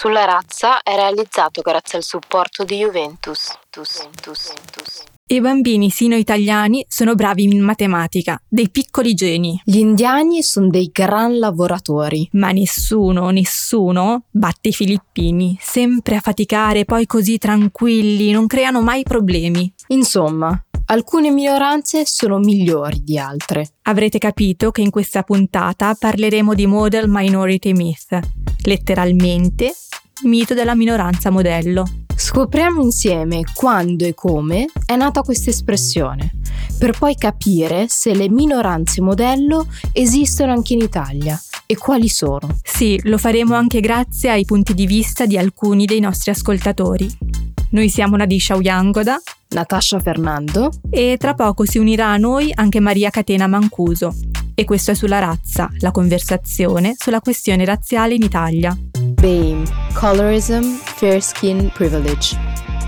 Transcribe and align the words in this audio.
Sulla 0.00 0.24
razza 0.24 0.80
è 0.82 0.94
realizzato 0.94 1.60
grazie 1.60 1.98
al 1.98 2.04
supporto 2.04 2.62
di 2.62 2.76
Juventus. 2.76 3.58
Tus, 3.68 4.08
tus, 4.22 4.52
tus. 4.70 5.02
I 5.26 5.40
bambini 5.40 5.90
sino-italiani 5.90 6.86
sono 6.88 7.16
bravi 7.16 7.42
in 7.42 7.60
matematica, 7.60 8.40
dei 8.46 8.70
piccoli 8.70 9.14
geni. 9.14 9.60
Gli 9.64 9.78
indiani 9.78 10.44
sono 10.44 10.68
dei 10.68 10.88
gran 10.92 11.40
lavoratori. 11.40 12.28
Ma 12.34 12.52
nessuno, 12.52 13.30
nessuno 13.30 14.22
batte 14.30 14.68
i 14.68 14.72
filippini, 14.72 15.58
sempre 15.60 16.14
a 16.14 16.20
faticare, 16.20 16.84
poi 16.84 17.04
così 17.04 17.36
tranquilli, 17.36 18.30
non 18.30 18.46
creano 18.46 18.80
mai 18.82 19.02
problemi. 19.02 19.74
Insomma, 19.88 20.64
alcune 20.90 21.30
minoranze 21.30 22.04
sono 22.06 22.38
migliori 22.38 23.02
di 23.02 23.18
altre. 23.18 23.68
Avrete 23.82 24.18
capito 24.18 24.70
che 24.70 24.80
in 24.80 24.90
questa 24.90 25.22
puntata 25.22 25.94
parleremo 25.94 26.54
di 26.54 26.66
Model 26.66 27.06
Minority 27.08 27.72
Myth, 27.72 28.18
letteralmente 28.64 29.74
mito 30.22 30.54
della 30.54 30.74
minoranza 30.74 31.30
modello. 31.30 31.86
Scopriamo 32.14 32.82
insieme 32.82 33.42
quando 33.54 34.04
e 34.04 34.14
come 34.14 34.66
è 34.84 34.96
nata 34.96 35.22
questa 35.22 35.50
espressione, 35.50 36.32
per 36.78 36.98
poi 36.98 37.14
capire 37.14 37.86
se 37.88 38.14
le 38.14 38.28
minoranze 38.28 39.00
modello 39.00 39.68
esistono 39.92 40.52
anche 40.52 40.72
in 40.72 40.80
Italia 40.80 41.40
e 41.66 41.76
quali 41.76 42.08
sono. 42.08 42.58
Sì, 42.62 42.98
lo 43.04 43.18
faremo 43.18 43.54
anche 43.54 43.80
grazie 43.80 44.30
ai 44.30 44.44
punti 44.44 44.74
di 44.74 44.86
vista 44.86 45.26
di 45.26 45.36
alcuni 45.36 45.84
dei 45.84 46.00
nostri 46.00 46.30
ascoltatori. 46.30 47.47
Noi 47.70 47.90
siamo 47.90 48.16
Nadisha 48.16 48.56
Uyangoda, 48.56 49.20
Natascia 49.48 50.00
Fernando 50.00 50.70
e 50.88 51.16
tra 51.18 51.34
poco 51.34 51.66
si 51.66 51.76
unirà 51.76 52.08
a 52.08 52.16
noi 52.16 52.50
anche 52.54 52.80
Maria 52.80 53.10
Catena 53.10 53.46
Mancuso. 53.46 54.14
E 54.54 54.64
questo 54.64 54.92
è 54.92 54.94
sulla 54.94 55.18
razza, 55.18 55.68
la 55.80 55.90
conversazione 55.90 56.94
sulla 56.96 57.20
questione 57.20 57.64
razziale 57.66 58.14
in 58.14 58.22
Italia. 58.22 58.76
BAME, 58.98 59.64
Colorism, 59.92 60.62
Fair 60.82 61.22
Skin 61.22 61.70
Privilege. 61.74 62.36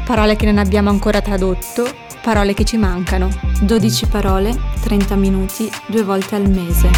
Parole 0.06 0.34
che 0.34 0.46
non 0.46 0.56
abbiamo 0.56 0.88
ancora 0.88 1.20
tradotto, 1.20 1.84
parole 2.22 2.54
che 2.54 2.64
ci 2.64 2.78
mancano. 2.78 3.28
12 3.60 4.06
parole, 4.06 4.58
30 4.80 5.14
minuti, 5.14 5.70
due 5.88 6.02
volte 6.02 6.36
al 6.36 6.48
mese. 6.48 6.90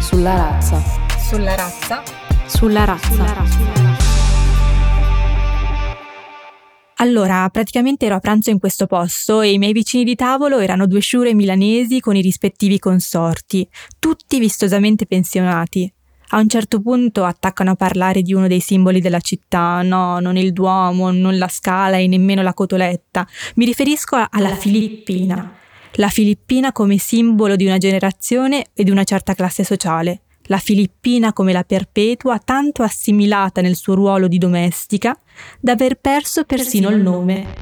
Sulla 0.00 0.34
razza. 0.34 0.82
Sulla 1.18 1.56
razza. 1.56 2.02
Sulla 2.46 2.84
razza. 2.84 3.10
Sulla 3.10 3.32
razza. 3.32 3.81
Allora, 7.02 7.48
praticamente 7.50 8.06
ero 8.06 8.14
a 8.14 8.20
pranzo 8.20 8.50
in 8.50 8.60
questo 8.60 8.86
posto 8.86 9.40
e 9.40 9.50
i 9.50 9.58
miei 9.58 9.72
vicini 9.72 10.04
di 10.04 10.14
tavolo 10.14 10.60
erano 10.60 10.86
due 10.86 11.00
sciure 11.00 11.34
milanesi 11.34 11.98
con 11.98 12.14
i 12.14 12.20
rispettivi 12.20 12.78
consorti, 12.78 13.68
tutti 13.98 14.38
vistosamente 14.38 15.06
pensionati. 15.06 15.92
A 16.28 16.38
un 16.38 16.48
certo 16.48 16.80
punto 16.80 17.24
attaccano 17.24 17.72
a 17.72 17.74
parlare 17.74 18.22
di 18.22 18.32
uno 18.32 18.46
dei 18.46 18.60
simboli 18.60 19.00
della 19.00 19.18
città, 19.18 19.82
no, 19.82 20.20
non 20.20 20.36
il 20.36 20.52
Duomo, 20.52 21.10
non 21.10 21.38
la 21.38 21.48
Scala 21.48 21.96
e 21.96 22.06
nemmeno 22.06 22.40
la 22.40 22.54
Cotoletta. 22.54 23.26
Mi 23.56 23.64
riferisco 23.64 24.24
alla 24.30 24.54
Filippina. 24.54 25.56
La 25.94 26.08
Filippina 26.08 26.70
come 26.70 26.98
simbolo 26.98 27.56
di 27.56 27.64
una 27.64 27.78
generazione 27.78 28.66
e 28.72 28.84
di 28.84 28.92
una 28.92 29.02
certa 29.02 29.34
classe 29.34 29.64
sociale. 29.64 30.20
La 30.52 30.58
Filippina 30.58 31.32
come 31.32 31.54
la 31.54 31.64
perpetua, 31.64 32.38
tanto 32.38 32.82
assimilata 32.82 33.62
nel 33.62 33.74
suo 33.74 33.94
ruolo 33.94 34.28
di 34.28 34.36
domestica, 34.36 35.18
da 35.58 35.72
aver 35.72 35.94
perso 35.94 36.44
persino 36.44 36.90
il 36.90 37.00
nome. 37.00 37.54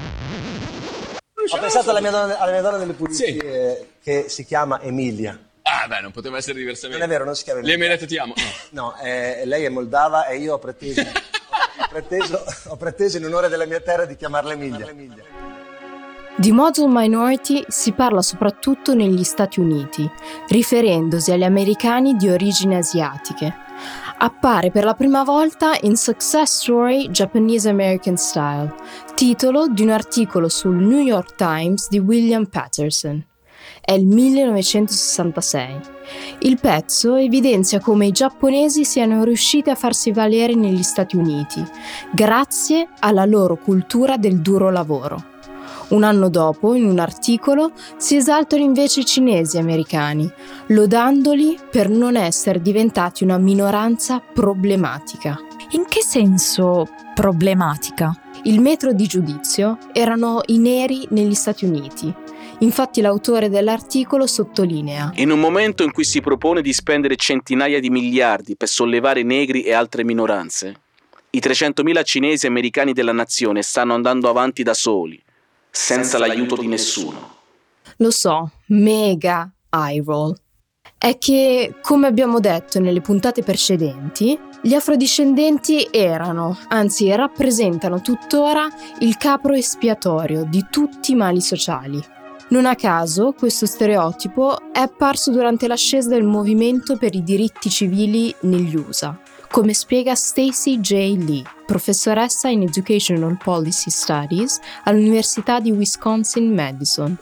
Ho 1.52 1.58
pensato 1.60 1.90
alla 1.90 2.00
mia 2.00 2.10
donna, 2.10 2.36
alla 2.36 2.50
mia 2.50 2.60
donna 2.60 2.78
delle 2.78 2.94
pulizie 2.94 3.38
sì. 3.78 3.86
che 4.02 4.24
si 4.28 4.44
chiama 4.44 4.82
Emilia. 4.82 5.38
Ah, 5.62 5.86
beh, 5.86 6.00
non 6.00 6.10
poteva 6.10 6.38
essere 6.38 6.58
diversamente. 6.58 7.00
Non 7.00 7.08
è 7.08 7.12
vero, 7.12 7.24
non 7.24 7.36
si 7.36 7.44
chiama 7.44 7.60
Emilia. 7.60 7.78
Lei 7.78 7.86
mi 7.86 7.92
ha 7.92 7.96
detto 7.96 8.08
ti 8.08 8.18
amo? 8.18 8.34
No, 8.70 8.82
no 8.90 8.96
eh, 9.00 9.42
lei 9.44 9.64
è 9.66 9.68
moldava 9.68 10.26
e 10.26 10.38
io 10.38 10.54
ho 10.54 10.58
preteso, 10.58 11.00
ho, 11.06 11.88
preteso, 11.88 12.44
ho 12.70 12.76
preteso, 12.76 13.18
in 13.18 13.24
onore 13.26 13.48
della 13.48 13.66
mia 13.66 13.80
terra 13.80 14.04
di 14.04 14.16
chiamarla 14.16 14.54
Emilia. 14.54 14.92
Di 16.36 16.52
model 16.52 16.88
minority 16.88 17.64
si 17.68 17.92
parla 17.92 18.22
soprattutto 18.22 18.94
negli 18.94 19.24
Stati 19.24 19.60
Uniti, 19.60 20.08
riferendosi 20.48 21.32
agli 21.32 21.42
americani 21.42 22.16
di 22.16 22.30
origini 22.30 22.76
asiatiche. 22.76 23.54
Appare 24.18 24.70
per 24.70 24.84
la 24.84 24.94
prima 24.94 25.22
volta 25.22 25.76
in 25.82 25.96
Success 25.96 26.62
Story 26.62 27.10
Japanese 27.10 27.68
American 27.68 28.16
Style, 28.16 28.74
titolo 29.14 29.66
di 29.68 29.82
un 29.82 29.90
articolo 29.90 30.48
sul 30.48 30.76
New 30.76 31.00
York 31.00 31.34
Times 31.34 31.88
di 31.88 31.98
William 31.98 32.46
Patterson. 32.46 33.22
È 33.80 33.92
il 33.92 34.06
1966. 34.06 35.80
Il 36.40 36.58
pezzo 36.58 37.16
evidenzia 37.16 37.80
come 37.80 38.06
i 38.06 38.12
giapponesi 38.12 38.84
siano 38.84 39.24
riusciti 39.24 39.68
a 39.68 39.74
farsi 39.74 40.12
valere 40.12 40.54
negli 40.54 40.82
Stati 40.82 41.16
Uniti, 41.16 41.62
grazie 42.12 42.88
alla 43.00 43.24
loro 43.24 43.56
cultura 43.56 44.16
del 44.16 44.40
duro 44.40 44.70
lavoro. 44.70 45.30
Un 45.90 46.04
anno 46.04 46.28
dopo, 46.28 46.74
in 46.74 46.84
un 46.84 47.00
articolo, 47.00 47.72
si 47.96 48.14
esaltano 48.14 48.62
invece 48.62 49.00
i 49.00 49.04
cinesi 49.04 49.58
americani, 49.58 50.30
lodandoli 50.68 51.58
per 51.68 51.88
non 51.88 52.16
essere 52.16 52.62
diventati 52.62 53.24
una 53.24 53.38
minoranza 53.38 54.20
problematica. 54.20 55.36
In 55.70 55.86
che 55.88 56.02
senso 56.02 56.88
problematica? 57.14 58.16
Il 58.44 58.60
metro 58.60 58.92
di 58.92 59.06
giudizio 59.06 59.78
erano 59.92 60.42
i 60.46 60.58
neri 60.58 61.06
negli 61.10 61.34
Stati 61.34 61.64
Uniti. 61.64 62.14
Infatti 62.60 63.00
l'autore 63.00 63.48
dell'articolo 63.48 64.26
sottolinea 64.26 65.12
In 65.16 65.30
un 65.30 65.40
momento 65.40 65.82
in 65.82 65.90
cui 65.92 66.04
si 66.04 66.20
propone 66.20 66.62
di 66.62 66.72
spendere 66.72 67.16
centinaia 67.16 67.80
di 67.80 67.90
miliardi 67.90 68.54
per 68.54 68.68
sollevare 68.68 69.22
negri 69.22 69.62
e 69.62 69.72
altre 69.72 70.04
minoranze, 70.04 70.80
i 71.30 71.38
300.000 71.38 72.04
cinesi 72.04 72.46
americani 72.46 72.92
della 72.92 73.12
nazione 73.12 73.62
stanno 73.62 73.94
andando 73.94 74.28
avanti 74.28 74.62
da 74.62 74.74
soli, 74.74 75.20
senza 75.70 76.18
l'aiuto 76.18 76.56
di 76.56 76.66
nessuno. 76.66 77.36
Lo 77.96 78.10
so, 78.10 78.50
mega 78.66 79.50
eye 79.70 80.02
roll. 80.04 80.34
È 80.96 81.16
che, 81.18 81.76
come 81.80 82.06
abbiamo 82.06 82.40
detto 82.40 82.78
nelle 82.80 83.00
puntate 83.00 83.42
precedenti, 83.42 84.38
gli 84.62 84.74
afrodiscendenti 84.74 85.88
erano, 85.90 86.58
anzi 86.68 87.10
rappresentano 87.14 88.02
tuttora, 88.02 88.68
il 89.00 89.16
capro 89.16 89.54
espiatorio 89.54 90.44
di 90.44 90.66
tutti 90.70 91.12
i 91.12 91.14
mali 91.14 91.40
sociali. 91.40 91.98
Non 92.50 92.66
a 92.66 92.74
caso 92.74 93.32
questo 93.32 93.64
stereotipo 93.64 94.72
è 94.72 94.80
apparso 94.80 95.30
durante 95.30 95.66
l'ascesa 95.66 96.08
del 96.08 96.24
movimento 96.24 96.96
per 96.96 97.14
i 97.14 97.22
diritti 97.22 97.70
civili 97.70 98.34
negli 98.40 98.74
USA, 98.74 99.18
come 99.50 99.74
spiega 99.74 100.14
Stacy 100.14 100.78
J. 100.78 101.16
Lee, 101.16 101.42
professoressa 101.66 102.48
in 102.48 102.62
Educational 102.62 103.36
Policy 103.36 103.90
Studies 103.90 104.60
all'Università 104.84 105.58
di 105.58 105.72
Wisconsin-Madison. 105.72 107.16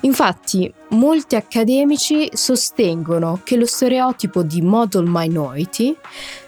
Infatti, 0.00 0.72
molti 0.90 1.36
accademici 1.36 2.28
sostengono 2.32 3.40
che 3.42 3.56
lo 3.56 3.64
stereotipo 3.64 4.42
di 4.42 4.60
model 4.60 5.04
minority 5.06 5.96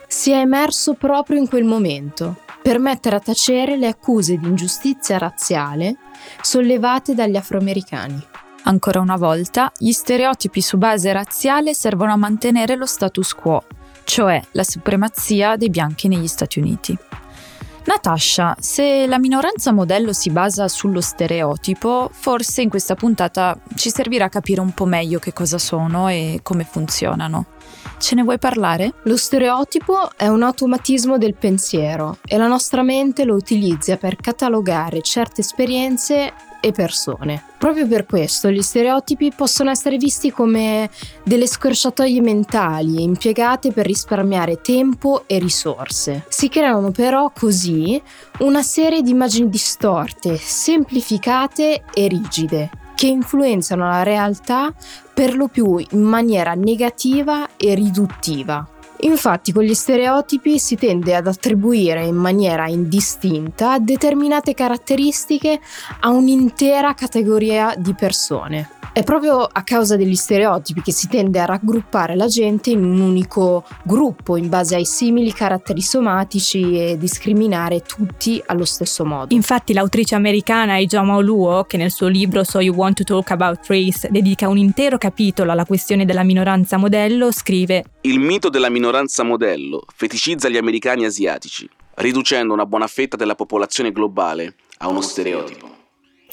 sia 0.07 0.41
emerso 0.41 0.93
proprio 0.93 1.39
in 1.39 1.49
quel 1.49 1.65
momento, 1.65 2.37
per 2.61 2.79
mettere 2.79 3.17
a 3.17 3.21
tacere 3.21 3.77
le 3.77 3.89
accuse 3.89 4.37
di 4.37 4.47
ingiustizia 4.47 5.17
razziale 5.17 5.97
sollevate 6.43 7.15
dagli 7.15 7.37
afroamericani. 7.37 8.23
Ancora 8.65 9.01
una 9.01 9.17
volta, 9.17 9.73
gli 9.77 9.91
stereotipi 9.91 10.61
su 10.61 10.77
base 10.77 11.13
razziale 11.13 11.75
servono 11.75 12.13
a 12.13 12.17
mantenere 12.17 12.77
lo 12.77 12.87
status 12.87 13.35
quo, 13.35 13.65
cioè 14.13 14.43
la 14.51 14.63
supremazia 14.63 15.57
dei 15.57 15.71
bianchi 15.71 16.07
negli 16.07 16.27
Stati 16.27 16.59
Uniti. 16.59 16.95
Natasha, 17.87 18.55
se 18.61 19.07
la 19.07 19.19
minoranza 19.19 19.73
modello 19.73 20.13
si 20.13 20.29
basa 20.29 20.69
sullo 20.69 21.01
stereotipo, 21.01 22.11
forse 22.13 22.61
in 22.61 22.69
questa 22.69 22.95
puntata 22.95 23.59
ci 23.75 23.89
servirà 23.89 24.29
capire 24.29 24.61
un 24.61 24.73
po' 24.73 24.85
meglio 24.85 25.19
che 25.19 25.33
cosa 25.33 25.57
sono 25.57 26.09
e 26.09 26.41
come 26.43 26.65
funzionano. 26.65 27.47
Ce 27.97 28.15
ne 28.15 28.23
vuoi 28.23 28.39
parlare? 28.39 28.93
Lo 29.05 29.17
stereotipo 29.17 30.11
è 30.15 30.29
un 30.29 30.43
automatismo 30.43 31.17
del 31.17 31.35
pensiero 31.35 32.19
e 32.27 32.37
la 32.37 32.49
nostra 32.49 32.83
mente 32.83 33.25
lo 33.25 33.35
utilizza 33.35 33.97
per 33.97 34.17
catalogare 34.17 35.01
certe 35.01 35.41
esperienze 35.41 36.35
e 36.63 36.71
persone. 36.73 37.43
Proprio 37.59 37.87
per 37.87 38.07
questo 38.07 38.51
gli 38.51 38.63
stereotipi 38.63 39.33
possono 39.35 39.71
essere 39.71 39.97
visti 39.97 40.31
come 40.31 40.89
delle 41.25 41.47
scorciatoie 41.47 42.21
mentali 42.21 43.03
impiegate 43.03 43.73
per 43.73 43.85
risparmiare 43.85 44.61
tempo 44.61 45.25
e 45.27 45.39
risorse. 45.39 46.25
Si 46.29 46.49
creano 46.49 46.93
però 46.93 47.33
così 47.37 48.01
una 48.39 48.63
serie 48.63 49.03
di 49.03 49.11
immagini 49.11 49.49
distorte, 49.49 50.37
semplificate 50.37 51.83
e 51.93 52.07
rigide 52.07 52.71
che 52.95 53.09
influenzano 53.09 53.89
la 53.89 54.05
realtà 54.05 54.73
per 55.13 55.35
lo 55.35 55.49
più 55.49 55.77
in 55.77 56.03
maniera 56.03 56.55
negativa 56.55 57.49
e 57.57 57.75
riduttiva. 57.75 58.72
Infatti 59.03 59.53
con 59.53 59.65
gli 59.65 59.75
stereotipi 59.75 60.59
si 60.59 60.77
tende 60.77 61.15
ad 61.15 61.27
attribuire 61.27 62.05
in 62.05 62.15
maniera 62.15 62.69
indistinta 62.69 63.79
determinate 63.79 64.55
caratteristiche 64.55 65.61
a 66.01 66.11
un'intera 66.11 66.95
categoria 66.95 67.75
di 67.77 67.95
persone. 67.95 68.82
È 68.95 69.05
proprio 69.05 69.49
a 69.51 69.63
causa 69.63 69.97
degli 69.97 70.15
stereotipi 70.15 70.83
che 70.83 70.93
si 70.93 71.09
tende 71.09 71.41
a 71.41 71.47
raggruppare 71.47 72.15
la 72.15 72.27
gente 72.27 72.69
in 72.69 72.85
un 72.85 73.01
unico 73.01 73.65
gruppo 73.85 74.37
in 74.37 74.51
base 74.51 74.75
ai 74.75 74.85
simili 74.85 75.33
caratteri 75.33 75.81
somatici 75.81 76.79
e 76.79 76.99
discriminare 76.99 77.81
tutti 77.81 78.43
allo 78.45 78.67
stesso 78.67 79.07
modo. 79.07 79.35
Infatti 79.35 79.73
l'autrice 79.73 80.15
americana 80.15 80.77
Ijoma 80.77 81.17
Oluo, 81.17 81.65
che 81.65 81.79
nel 81.79 81.91
suo 81.91 82.09
libro 82.09 82.45
So 82.45 82.61
You 82.61 82.75
Want 82.77 83.03
to 83.03 83.05
Talk 83.05 83.31
About 83.31 83.67
Race 83.69 84.11
dedica 84.11 84.49
un 84.49 84.59
intero 84.59 84.99
capitolo 84.99 85.53
alla 85.53 85.65
questione 85.65 86.05
della 86.05 86.23
minoranza 86.23 86.77
modello, 86.77 87.33
scrive 87.33 87.85
Il 88.03 88.21
mito 88.21 88.51
della 88.51 88.69
minoranza 88.69 89.23
modello 89.23 89.87
feticizza 89.97 90.51
gli 90.51 90.59
americani 90.59 91.07
asiatici, 91.07 91.67
riducendo 91.95 92.53
una 92.53 92.67
buona 92.67 92.89
fetta 92.89 93.17
della 93.17 93.37
popolazione 93.37 93.91
globale 93.91 94.55
a 94.81 94.89
uno 94.89 95.01
stereotipo. 95.01 95.81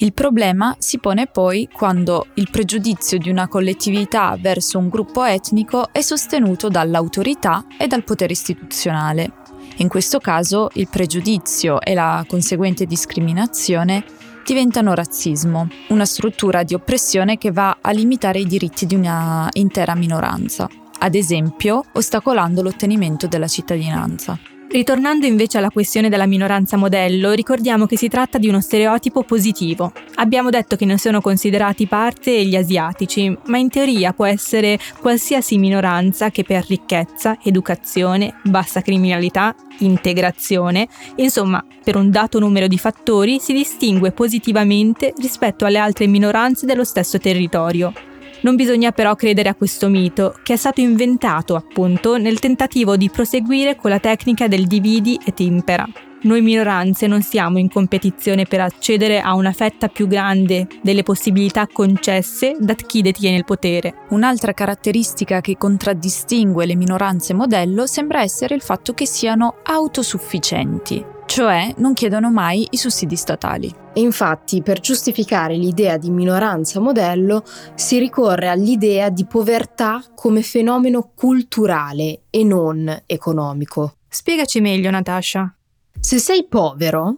Il 0.01 0.13
problema 0.13 0.75
si 0.79 0.97
pone 0.97 1.27
poi 1.27 1.67
quando 1.69 2.27
il 2.35 2.47
pregiudizio 2.49 3.17
di 3.17 3.29
una 3.29 3.49
collettività 3.49 4.37
verso 4.39 4.77
un 4.77 4.87
gruppo 4.87 5.25
etnico 5.25 5.89
è 5.91 5.99
sostenuto 5.99 6.69
dall'autorità 6.69 7.65
e 7.77 7.87
dal 7.87 8.05
potere 8.05 8.31
istituzionale. 8.31 9.33
In 9.77 9.89
questo 9.89 10.19
caso 10.19 10.69
il 10.75 10.87
pregiudizio 10.89 11.81
e 11.81 11.93
la 11.93 12.23
conseguente 12.25 12.85
discriminazione 12.85 14.05
diventano 14.45 14.93
razzismo, 14.93 15.67
una 15.89 16.05
struttura 16.05 16.63
di 16.63 16.73
oppressione 16.73 17.37
che 17.37 17.51
va 17.51 17.79
a 17.81 17.91
limitare 17.91 18.39
i 18.39 18.45
diritti 18.45 18.85
di 18.85 18.95
una 18.95 19.49
intera 19.51 19.95
minoranza, 19.95 20.69
ad 20.99 21.13
esempio 21.13 21.83
ostacolando 21.91 22.61
l'ottenimento 22.61 23.27
della 23.27 23.47
cittadinanza. 23.47 24.39
Ritornando 24.71 25.25
invece 25.25 25.57
alla 25.57 25.71
questione 25.71 26.09
della 26.09 26.27
minoranza 26.27 26.77
modello, 26.77 27.31
ricordiamo 27.31 27.87
che 27.87 27.97
si 27.97 28.07
tratta 28.07 28.37
di 28.37 28.47
uno 28.47 28.61
stereotipo 28.61 29.23
positivo. 29.23 29.91
Abbiamo 30.15 30.51
detto 30.51 30.75
che 30.75 30.85
ne 30.85 30.99
sono 30.99 31.21
considerati 31.21 31.87
parte 31.87 32.45
gli 32.45 32.55
asiatici, 32.55 33.35
ma 33.47 33.57
in 33.57 33.69
teoria 33.69 34.13
può 34.13 34.25
essere 34.25 34.77
qualsiasi 34.99 35.57
minoranza 35.57 36.29
che 36.29 36.43
per 36.43 36.67
ricchezza, 36.67 37.39
educazione, 37.43 38.35
bassa 38.43 38.81
criminalità, 38.81 39.55
integrazione, 39.79 40.87
insomma, 41.15 41.65
per 41.83 41.95
un 41.95 42.11
dato 42.11 42.37
numero 42.37 42.67
di 42.67 42.77
fattori 42.77 43.39
si 43.39 43.53
distingue 43.53 44.11
positivamente 44.11 45.13
rispetto 45.17 45.65
alle 45.65 45.79
altre 45.79 46.05
minoranze 46.05 46.67
dello 46.67 46.83
stesso 46.83 47.17
territorio. 47.17 48.08
Non 48.41 48.55
bisogna 48.55 48.91
però 48.91 49.15
credere 49.15 49.49
a 49.49 49.55
questo 49.55 49.89
mito, 49.89 50.35
che 50.43 50.53
è 50.53 50.55
stato 50.55 50.79
inventato 50.79 51.55
appunto 51.55 52.17
nel 52.17 52.39
tentativo 52.39 52.95
di 52.95 53.09
proseguire 53.09 53.75
con 53.75 53.89
la 53.89 53.99
tecnica 53.99 54.47
del 54.47 54.65
dividi 54.65 55.19
et 55.25 55.39
impera. 55.41 55.85
Noi 56.21 56.41
minoranze 56.41 57.07
non 57.07 57.21
siamo 57.21 57.59
in 57.59 57.69
competizione 57.69 58.43
per 58.45 58.59
accedere 58.59 59.21
a 59.21 59.35
una 59.35 59.53
fetta 59.53 59.87
più 59.87 60.05
grande 60.05 60.67
delle 60.81 61.03
possibilità 61.03 61.65
concesse 61.67 62.55
da 62.59 62.73
chi 62.75 63.01
detiene 63.01 63.37
il 63.37 63.45
potere. 63.45 64.05
Un'altra 64.09 64.53
caratteristica 64.53 65.39
che 65.39 65.55
contraddistingue 65.57 66.65
le 66.65 66.75
minoranze 66.75 67.33
modello 67.33 67.85
sembra 67.85 68.21
essere 68.21 68.55
il 68.55 68.61
fatto 68.61 68.93
che 68.93 69.05
siano 69.05 69.55
autosufficienti, 69.63 71.05
cioè 71.29 71.71
non 71.77 71.93
chiedono 71.93 72.31
mai 72.31 72.65
i 72.71 72.77
sussidi 72.77 73.15
statali. 73.15 73.71
E 73.93 74.01
infatti, 74.01 74.63
per 74.63 74.79
giustificare 74.79 75.55
l'idea 75.55 75.97
di 75.97 76.09
minoranza 76.09 76.79
modello, 76.79 77.43
si 77.75 77.99
ricorre 77.99 78.47
all'idea 78.47 79.09
di 79.09 79.27
povertà 79.27 80.03
come 80.15 80.41
fenomeno 80.41 81.11
culturale 81.13 82.21
e 82.31 82.43
non 82.43 83.03
economico. 83.05 83.97
Spiegaci 84.07 84.59
meglio, 84.59 84.89
Natasha. 84.89 85.53
Se 85.99 86.17
sei 86.17 86.47
povero, 86.47 87.15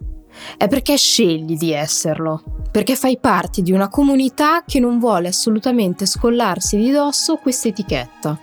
è 0.58 0.68
perché 0.68 0.98
scegli 0.98 1.56
di 1.56 1.72
esserlo, 1.72 2.44
perché 2.70 2.98
fai 2.98 3.18
parte 3.18 3.62
di 3.62 3.72
una 3.72 3.88
comunità 3.88 4.64
che 4.66 4.82
non 4.82 5.00
vuole 5.00 5.30
assolutamente 5.30 6.06
scollarsi 6.06 6.76
di 6.76 6.92
dosso 6.92 7.38
questa 7.38 7.70
etichetta. 7.70 8.38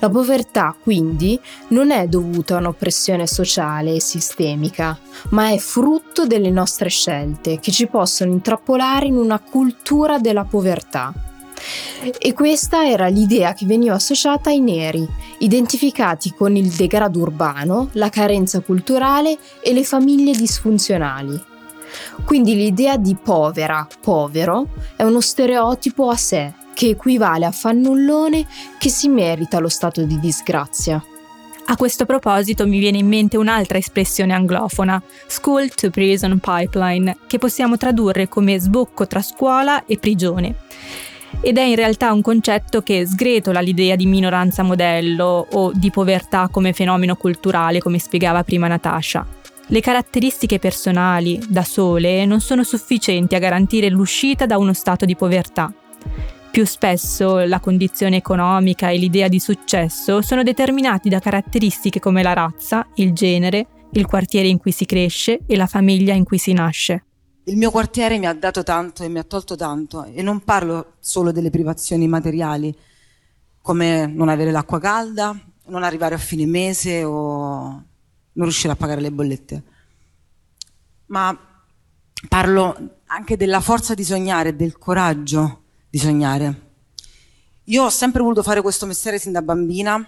La 0.00 0.08
povertà, 0.08 0.76
quindi, 0.80 1.38
non 1.68 1.90
è 1.90 2.06
dovuta 2.06 2.54
a 2.54 2.58
un'oppressione 2.58 3.26
sociale 3.26 3.94
e 3.94 4.00
sistemica, 4.00 4.96
ma 5.30 5.50
è 5.50 5.58
frutto 5.58 6.26
delle 6.26 6.50
nostre 6.50 6.88
scelte 6.88 7.58
che 7.58 7.72
ci 7.72 7.88
possono 7.88 8.30
intrappolare 8.30 9.06
in 9.06 9.16
una 9.16 9.40
cultura 9.40 10.18
della 10.18 10.44
povertà. 10.44 11.12
E 12.16 12.32
questa 12.32 12.86
era 12.86 13.08
l'idea 13.08 13.52
che 13.54 13.66
veniva 13.66 13.94
associata 13.94 14.50
ai 14.50 14.60
neri, 14.60 15.06
identificati 15.38 16.32
con 16.32 16.54
il 16.54 16.68
degrado 16.68 17.18
urbano, 17.18 17.88
la 17.92 18.08
carenza 18.08 18.60
culturale 18.60 19.36
e 19.60 19.72
le 19.72 19.82
famiglie 19.82 20.32
disfunzionali. 20.32 21.42
Quindi 22.24 22.54
l'idea 22.54 22.96
di 22.96 23.16
povera, 23.20 23.86
povero, 24.00 24.68
è 24.94 25.02
uno 25.02 25.20
stereotipo 25.20 26.08
a 26.08 26.16
sé, 26.16 26.52
che 26.78 26.90
equivale 26.90 27.44
a 27.44 27.50
fannullone 27.50 28.46
che 28.78 28.88
si 28.88 29.08
merita 29.08 29.58
lo 29.58 29.68
stato 29.68 30.04
di 30.04 30.20
disgrazia. 30.20 31.04
A 31.66 31.76
questo 31.76 32.06
proposito 32.06 32.68
mi 32.68 32.78
viene 32.78 32.98
in 32.98 33.08
mente 33.08 33.36
un'altra 33.36 33.78
espressione 33.78 34.32
anglofona, 34.32 35.02
school 35.26 35.74
to 35.74 35.90
prison 35.90 36.38
pipeline, 36.38 37.16
che 37.26 37.38
possiamo 37.38 37.76
tradurre 37.76 38.28
come 38.28 38.60
sbocco 38.60 39.08
tra 39.08 39.20
scuola 39.22 39.86
e 39.86 39.98
prigione. 39.98 40.54
Ed 41.40 41.58
è 41.58 41.62
in 41.62 41.74
realtà 41.74 42.12
un 42.12 42.22
concetto 42.22 42.80
che 42.82 43.04
sgretola 43.04 43.58
l'idea 43.58 43.96
di 43.96 44.06
minoranza 44.06 44.62
modello 44.62 45.48
o 45.50 45.72
di 45.74 45.90
povertà 45.90 46.46
come 46.48 46.72
fenomeno 46.72 47.16
culturale, 47.16 47.80
come 47.80 47.98
spiegava 47.98 48.44
prima 48.44 48.68
Natasha. 48.68 49.26
Le 49.66 49.80
caratteristiche 49.80 50.60
personali, 50.60 51.42
da 51.48 51.64
sole, 51.64 52.24
non 52.24 52.40
sono 52.40 52.62
sufficienti 52.62 53.34
a 53.34 53.40
garantire 53.40 53.88
l'uscita 53.88 54.46
da 54.46 54.58
uno 54.58 54.72
stato 54.72 55.04
di 55.04 55.16
povertà. 55.16 55.72
Più 56.58 56.66
spesso 56.66 57.38
la 57.46 57.60
condizione 57.60 58.16
economica 58.16 58.88
e 58.88 58.98
l'idea 58.98 59.28
di 59.28 59.38
successo 59.38 60.22
sono 60.22 60.42
determinati 60.42 61.08
da 61.08 61.20
caratteristiche 61.20 62.00
come 62.00 62.20
la 62.20 62.32
razza, 62.32 62.84
il 62.96 63.12
genere, 63.12 63.86
il 63.92 64.06
quartiere 64.06 64.48
in 64.48 64.58
cui 64.58 64.72
si 64.72 64.84
cresce 64.84 65.38
e 65.46 65.56
la 65.56 65.68
famiglia 65.68 66.14
in 66.14 66.24
cui 66.24 66.36
si 66.38 66.52
nasce. 66.52 67.04
Il 67.44 67.56
mio 67.56 67.70
quartiere 67.70 68.18
mi 68.18 68.26
ha 68.26 68.32
dato 68.32 68.64
tanto 68.64 69.04
e 69.04 69.08
mi 69.08 69.20
ha 69.20 69.22
tolto 69.22 69.54
tanto 69.54 70.02
e 70.02 70.20
non 70.20 70.40
parlo 70.40 70.94
solo 70.98 71.30
delle 71.30 71.50
privazioni 71.50 72.08
materiali, 72.08 72.76
come 73.62 74.06
non 74.06 74.28
avere 74.28 74.50
l'acqua 74.50 74.80
calda, 74.80 75.38
non 75.66 75.84
arrivare 75.84 76.16
a 76.16 76.18
fine 76.18 76.44
mese 76.44 77.04
o 77.04 77.62
non 78.32 78.44
riuscire 78.44 78.72
a 78.72 78.76
pagare 78.76 79.00
le 79.00 79.12
bollette, 79.12 79.62
ma 81.06 81.38
parlo 82.28 82.96
anche 83.06 83.36
della 83.36 83.60
forza 83.60 83.94
di 83.94 84.02
sognare, 84.02 84.56
del 84.56 84.76
coraggio 84.76 85.66
di 85.90 85.98
sognare. 85.98 86.66
Io 87.64 87.84
ho 87.84 87.90
sempre 87.90 88.22
voluto 88.22 88.42
fare 88.42 88.62
questo 88.62 88.86
mestiere 88.86 89.18
sin 89.18 89.32
da 89.32 89.42
bambina, 89.42 90.04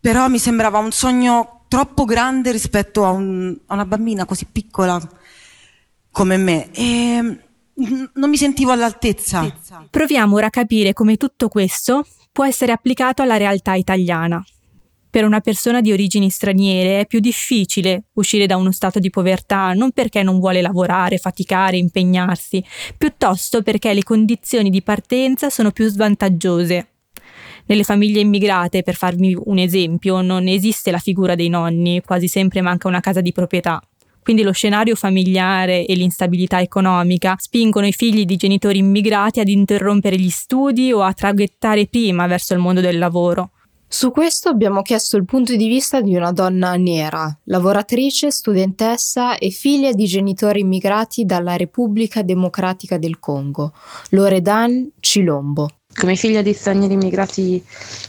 però 0.00 0.28
mi 0.28 0.38
sembrava 0.38 0.78
un 0.78 0.92
sogno 0.92 1.64
troppo 1.68 2.04
grande 2.04 2.52
rispetto 2.52 3.04
a, 3.04 3.10
un, 3.10 3.56
a 3.66 3.74
una 3.74 3.84
bambina 3.84 4.24
così 4.24 4.46
piccola 4.46 5.00
come 6.10 6.36
me 6.36 6.70
e 6.72 7.38
non 8.14 8.28
mi 8.30 8.36
sentivo 8.36 8.72
all'altezza. 8.72 9.42
Proviamo 9.90 10.36
ora 10.36 10.46
a 10.46 10.50
capire 10.50 10.92
come 10.92 11.16
tutto 11.16 11.48
questo 11.48 12.06
può 12.32 12.44
essere 12.44 12.72
applicato 12.72 13.22
alla 13.22 13.36
realtà 13.36 13.74
italiana. 13.74 14.44
Per 15.10 15.24
una 15.24 15.40
persona 15.40 15.80
di 15.80 15.90
origini 15.90 16.30
straniere 16.30 17.00
è 17.00 17.06
più 17.06 17.18
difficile 17.18 18.04
uscire 18.12 18.46
da 18.46 18.56
uno 18.56 18.70
stato 18.70 19.00
di 19.00 19.10
povertà 19.10 19.72
non 19.72 19.90
perché 19.90 20.22
non 20.22 20.38
vuole 20.38 20.62
lavorare, 20.62 21.18
faticare, 21.18 21.76
impegnarsi, 21.76 22.62
piuttosto 22.96 23.62
perché 23.62 23.92
le 23.92 24.04
condizioni 24.04 24.70
di 24.70 24.82
partenza 24.82 25.50
sono 25.50 25.72
più 25.72 25.88
svantaggiose. 25.88 26.86
Nelle 27.66 27.82
famiglie 27.82 28.20
immigrate, 28.20 28.84
per 28.84 28.94
farvi 28.94 29.36
un 29.44 29.58
esempio, 29.58 30.20
non 30.20 30.46
esiste 30.46 30.92
la 30.92 30.98
figura 30.98 31.34
dei 31.34 31.48
nonni, 31.48 32.00
quasi 32.02 32.28
sempre 32.28 32.60
manca 32.60 32.86
una 32.86 33.00
casa 33.00 33.20
di 33.20 33.32
proprietà. 33.32 33.82
Quindi 34.22 34.42
lo 34.42 34.52
scenario 34.52 34.94
familiare 34.94 35.86
e 35.86 35.94
l'instabilità 35.94 36.60
economica 36.60 37.34
spingono 37.36 37.86
i 37.86 37.92
figli 37.92 38.24
di 38.24 38.36
genitori 38.36 38.78
immigrati 38.78 39.40
ad 39.40 39.48
interrompere 39.48 40.16
gli 40.16 40.30
studi 40.30 40.92
o 40.92 41.02
a 41.02 41.12
traghettare 41.12 41.86
prima 41.86 42.28
verso 42.28 42.54
il 42.54 42.60
mondo 42.60 42.80
del 42.80 42.98
lavoro. 42.98 43.50
Su 43.92 44.12
questo 44.12 44.48
abbiamo 44.48 44.82
chiesto 44.82 45.16
il 45.16 45.24
punto 45.24 45.56
di 45.56 45.66
vista 45.66 46.00
di 46.00 46.14
una 46.14 46.30
donna 46.30 46.76
nera, 46.76 47.36
lavoratrice, 47.46 48.30
studentessa 48.30 49.36
e 49.36 49.50
figlia 49.50 49.90
di 49.90 50.06
genitori 50.06 50.60
immigrati 50.60 51.24
dalla 51.24 51.56
Repubblica 51.56 52.22
Democratica 52.22 52.98
del 52.98 53.18
Congo, 53.18 53.72
Loredan 54.10 54.92
Chilombo. 55.00 55.79
Come 55.92 56.14
figlia 56.14 56.40
di 56.40 56.52
stranieri 56.52 56.94
immigrati 56.94 57.62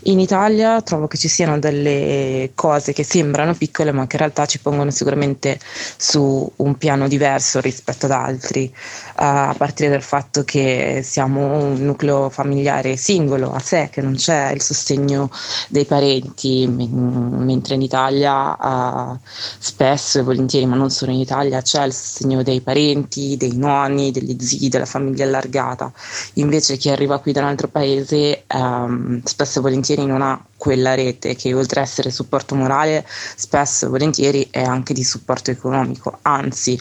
in 0.03 0.19
Italia 0.19 0.83
trovo 0.83 1.07
che 1.07 1.17
ci 1.17 1.27
siano 1.27 1.57
delle 1.57 2.51
cose 2.53 2.93
che 2.93 3.03
sembrano 3.03 3.55
piccole 3.55 3.91
ma 3.91 4.05
che 4.05 4.17
in 4.17 4.21
realtà 4.21 4.45
ci 4.45 4.59
pongono 4.59 4.91
sicuramente 4.91 5.59
su 5.97 6.49
un 6.57 6.77
piano 6.77 7.07
diverso 7.07 7.59
rispetto 7.59 8.05
ad 8.05 8.11
altri, 8.11 8.71
a 9.15 9.55
partire 9.57 9.89
dal 9.89 10.03
fatto 10.03 10.43
che 10.43 11.01
siamo 11.03 11.57
un 11.57 11.83
nucleo 11.83 12.29
familiare 12.29 12.97
singolo 12.97 13.51
a 13.51 13.59
sé, 13.59 13.89
che 13.91 14.01
non 14.01 14.13
c'è 14.13 14.51
il 14.51 14.61
sostegno 14.61 15.31
dei 15.67 15.85
parenti, 15.85 16.67
mentre 16.67 17.73
in 17.73 17.81
Italia 17.81 18.57
uh, 18.59 19.17
spesso 19.57 20.19
e 20.19 20.21
volentieri, 20.21 20.67
ma 20.67 20.75
non 20.75 20.91
solo 20.91 21.11
in 21.11 21.19
Italia, 21.19 21.63
c'è 21.63 21.83
il 21.83 21.93
sostegno 21.93 22.43
dei 22.43 22.61
parenti, 22.61 23.37
dei 23.37 23.57
nonni, 23.57 24.11
degli 24.11 24.37
zii, 24.39 24.69
della 24.69 24.85
famiglia 24.85 25.25
allargata. 25.25 25.91
Invece 26.35 26.77
chi 26.77 26.89
arriva 26.89 27.17
qui 27.19 27.31
da 27.31 27.41
un 27.41 27.47
altro 27.47 27.69
paese 27.71 28.43
um, 28.53 29.21
spesso 29.23 29.59
e 29.59 29.61
volentieri 29.61 30.05
non 30.05 30.21
ha 30.21 30.43
quella 30.57 30.93
rete 30.93 31.35
che 31.35 31.53
oltre 31.53 31.79
a 31.79 31.83
essere 31.83 32.11
supporto 32.11 32.55
morale 32.55 33.05
spesso 33.07 33.85
e 33.85 33.89
volentieri 33.89 34.47
è 34.51 34.61
anche 34.61 34.93
di 34.93 35.03
supporto 35.03 35.51
economico 35.51 36.19
anzi 36.21 36.79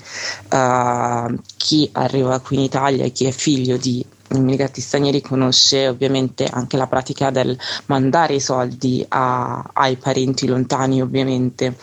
uh, 0.53 1.39
chi 1.57 1.89
arriva 1.93 2.41
qui 2.41 2.57
in 2.57 2.63
Italia 2.63 3.05
e 3.05 3.13
chi 3.13 3.25
è 3.27 3.31
figlio 3.31 3.77
di 3.77 4.05
immigrati 4.33 4.81
stranieri 4.81 5.21
conosce 5.21 5.89
ovviamente 5.89 6.45
anche 6.45 6.77
la 6.77 6.87
pratica 6.87 7.31
del 7.31 7.59
mandare 7.87 8.35
i 8.35 8.41
soldi 8.41 9.05
a, 9.09 9.71
ai 9.73 9.97
parenti 9.97 10.47
lontani 10.47 11.03
ovviamente 11.03 11.77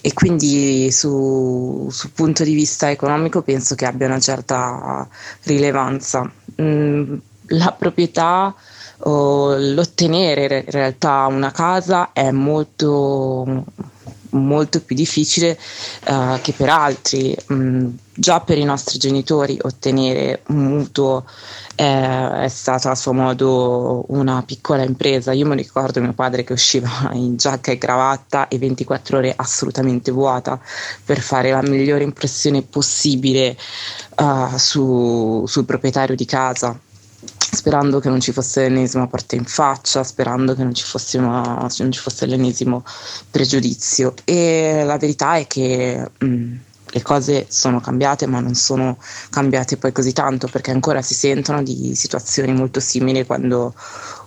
e 0.00 0.12
quindi 0.12 0.90
su, 0.92 1.88
sul 1.90 2.10
punto 2.10 2.44
di 2.44 2.54
vista 2.54 2.90
economico 2.90 3.42
penso 3.42 3.74
che 3.74 3.86
abbia 3.86 4.06
una 4.06 4.20
certa 4.20 5.08
rilevanza. 5.44 6.30
Mm, 6.60 7.16
la 7.48 7.72
proprietà 7.72 8.54
o 8.98 9.56
l'ottenere 9.56 10.64
in 10.64 10.70
realtà 10.70 11.26
una 11.26 11.50
casa 11.50 12.12
è 12.12 12.30
molto 12.30 13.64
molto 14.30 14.80
più 14.80 14.94
difficile 14.94 15.58
uh, 16.08 16.38
che 16.40 16.52
per 16.52 16.68
altri. 16.68 17.36
Mm, 17.52 17.88
già 18.18 18.40
per 18.40 18.56
i 18.56 18.64
nostri 18.64 18.98
genitori 18.98 19.58
ottenere 19.60 20.42
un 20.46 20.64
mutuo 20.64 21.24
eh, 21.74 22.44
è 22.44 22.48
stata 22.48 22.90
a 22.90 22.94
suo 22.94 23.12
modo 23.12 24.04
una 24.08 24.42
piccola 24.44 24.82
impresa. 24.82 25.32
Io 25.32 25.46
mi 25.46 25.56
ricordo 25.56 26.00
mio 26.00 26.14
padre 26.14 26.44
che 26.44 26.52
usciva 26.52 27.10
in 27.12 27.36
giacca 27.36 27.72
e 27.72 27.78
cravatta 27.78 28.48
e 28.48 28.58
24 28.58 29.18
ore 29.18 29.32
assolutamente 29.36 30.10
vuota 30.10 30.58
per 31.04 31.20
fare 31.20 31.50
la 31.50 31.62
migliore 31.62 32.04
impressione 32.04 32.62
possibile 32.62 33.56
uh, 34.16 34.56
su, 34.56 35.44
sul 35.46 35.64
proprietario 35.64 36.16
di 36.16 36.24
casa 36.24 36.78
sperando 37.56 37.98
che 37.98 38.08
non 38.10 38.20
ci 38.20 38.32
fosse 38.32 38.68
l'ennesima 38.68 39.06
porta 39.06 39.34
in 39.34 39.44
faccia, 39.44 40.04
sperando 40.04 40.54
che 40.54 40.62
non 40.62 40.74
ci 40.74 40.84
fosse, 40.84 41.18
una, 41.18 41.68
non 41.78 41.90
ci 41.90 42.00
fosse 42.00 42.26
l'ennesimo 42.26 42.84
pregiudizio. 43.30 44.14
E 44.24 44.82
la 44.84 44.98
verità 44.98 45.36
è 45.36 45.46
che 45.46 46.10
mh, 46.18 46.26
mm, 46.26 46.56
le 46.90 47.02
cose 47.02 47.46
sono 47.48 47.80
cambiate, 47.80 48.26
ma 48.26 48.40
non 48.40 48.54
sono 48.54 48.98
cambiate 49.30 49.78
poi 49.78 49.90
così 49.90 50.12
tanto, 50.12 50.48
perché 50.48 50.70
ancora 50.70 51.02
si 51.02 51.14
sentono 51.14 51.62
di 51.62 51.94
situazioni 51.94 52.52
molto 52.52 52.78
simili 52.78 53.24
quando 53.24 53.74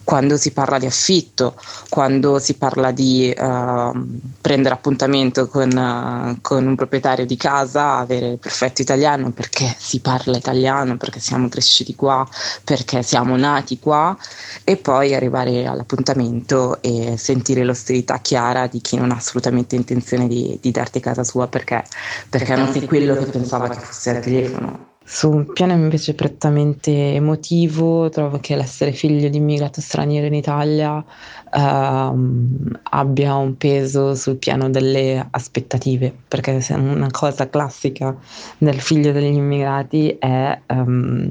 quando 0.03 0.37
si 0.37 0.51
parla 0.51 0.77
di 0.79 0.85
affitto, 0.85 1.55
quando 1.89 2.39
si 2.39 2.55
parla 2.55 2.91
di 2.91 3.33
uh, 3.37 4.07
prendere 4.41 4.73
appuntamento 4.73 5.47
con, 5.47 5.69
uh, 5.69 6.41
con, 6.41 6.65
un 6.65 6.75
proprietario 6.75 7.25
di 7.25 7.37
casa, 7.37 7.97
avere 7.97 8.29
il 8.29 8.37
perfetto 8.39 8.81
italiano 8.81 9.31
perché 9.31 9.75
si 9.77 9.99
parla 9.99 10.37
italiano, 10.37 10.97
perché 10.97 11.19
siamo 11.19 11.47
cresciuti 11.47 11.95
qua, 11.95 12.27
perché 12.63 13.03
siamo 13.03 13.35
nati 13.35 13.79
qua 13.79 14.17
e 14.63 14.77
poi 14.77 15.13
arrivare 15.13 15.65
all'appuntamento 15.65 16.81
e 16.81 17.15
sentire 17.17 17.63
l'ostilità 17.63 18.19
chiara 18.19 18.67
di 18.67 18.81
chi 18.81 18.97
non 18.97 19.11
ha 19.11 19.15
assolutamente 19.15 19.75
intenzione 19.75 20.27
di, 20.27 20.57
di 20.61 20.71
darti 20.71 20.99
casa 20.99 21.23
sua 21.23 21.47
perché, 21.47 21.83
perché 22.29 22.55
non 22.55 22.71
sei 22.71 22.85
quello 22.85 23.15
che 23.15 23.25
pensava 23.25 23.69
che 23.69 23.79
fosse 23.79 24.09
al 24.09 24.21
telefono. 24.21 24.88
Su 25.11 25.31
un 25.31 25.51
piano 25.53 25.73
invece 25.73 26.13
prettamente 26.13 27.15
emotivo, 27.15 28.09
trovo 28.09 28.37
che 28.39 28.55
l'essere 28.55 28.91
figlio 28.91 29.27
di 29.27 29.37
immigrato 29.37 29.81
straniero 29.81 30.27
in 30.27 30.35
Italia 30.35 31.03
ehm, 31.51 32.79
abbia 32.83 33.33
un 33.33 33.57
peso 33.57 34.13
sul 34.13 34.35
piano 34.35 34.69
delle 34.69 35.25
aspettative, 35.31 36.15
perché 36.27 36.63
una 36.75 37.09
cosa 37.09 37.49
classica 37.49 38.15
del 38.59 38.79
figlio 38.79 39.11
degli 39.11 39.33
immigrati 39.33 40.15
è 40.19 40.61
um, 40.67 41.27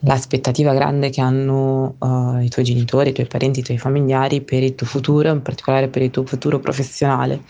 l'aspettativa 0.00 0.72
grande 0.72 1.10
che 1.10 1.20
hanno 1.20 1.96
uh, 1.98 2.38
i 2.38 2.48
tuoi 2.48 2.64
genitori, 2.64 3.10
i 3.10 3.12
tuoi 3.12 3.26
parenti, 3.26 3.60
i 3.60 3.64
tuoi 3.64 3.76
familiari 3.76 4.40
per 4.40 4.62
il 4.62 4.74
tuo 4.74 4.86
futuro, 4.86 5.30
in 5.30 5.42
particolare 5.42 5.88
per 5.88 6.00
il 6.00 6.10
tuo 6.10 6.24
futuro 6.24 6.58
professionale 6.58 7.42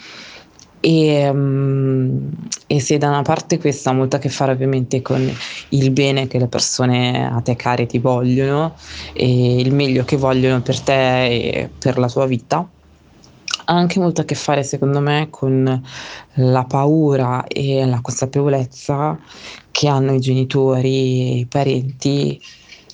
e, 0.80 1.28
um, 1.28 2.30
e 2.66 2.80
se 2.80 2.98
da 2.98 3.08
una 3.08 3.22
parte 3.22 3.58
questo 3.58 3.88
ha 3.88 3.92
molto 3.92 4.16
a 4.16 4.18
che 4.18 4.28
fare 4.28 4.52
ovviamente 4.52 5.02
con 5.02 5.28
il 5.70 5.90
bene 5.90 6.28
che 6.28 6.38
le 6.38 6.46
persone 6.46 7.28
a 7.28 7.40
te 7.40 7.56
care 7.56 7.86
ti 7.86 7.98
vogliono 7.98 8.76
e 9.12 9.60
il 9.60 9.72
meglio 9.72 10.04
che 10.04 10.16
vogliono 10.16 10.60
per 10.62 10.80
te 10.80 11.26
e 11.26 11.70
per 11.78 11.98
la 11.98 12.08
tua 12.08 12.26
vita, 12.26 12.58
ha 12.58 13.74
anche 13.74 13.98
molto 13.98 14.20
a 14.22 14.24
che 14.24 14.34
fare 14.34 14.62
secondo 14.62 15.00
me 15.00 15.28
con 15.30 15.82
la 16.34 16.64
paura 16.64 17.44
e 17.46 17.84
la 17.84 18.00
consapevolezza 18.00 19.18
che 19.70 19.88
hanno 19.88 20.14
i 20.14 20.20
genitori 20.20 20.88
e 20.88 21.38
i 21.38 21.46
parenti 21.46 22.40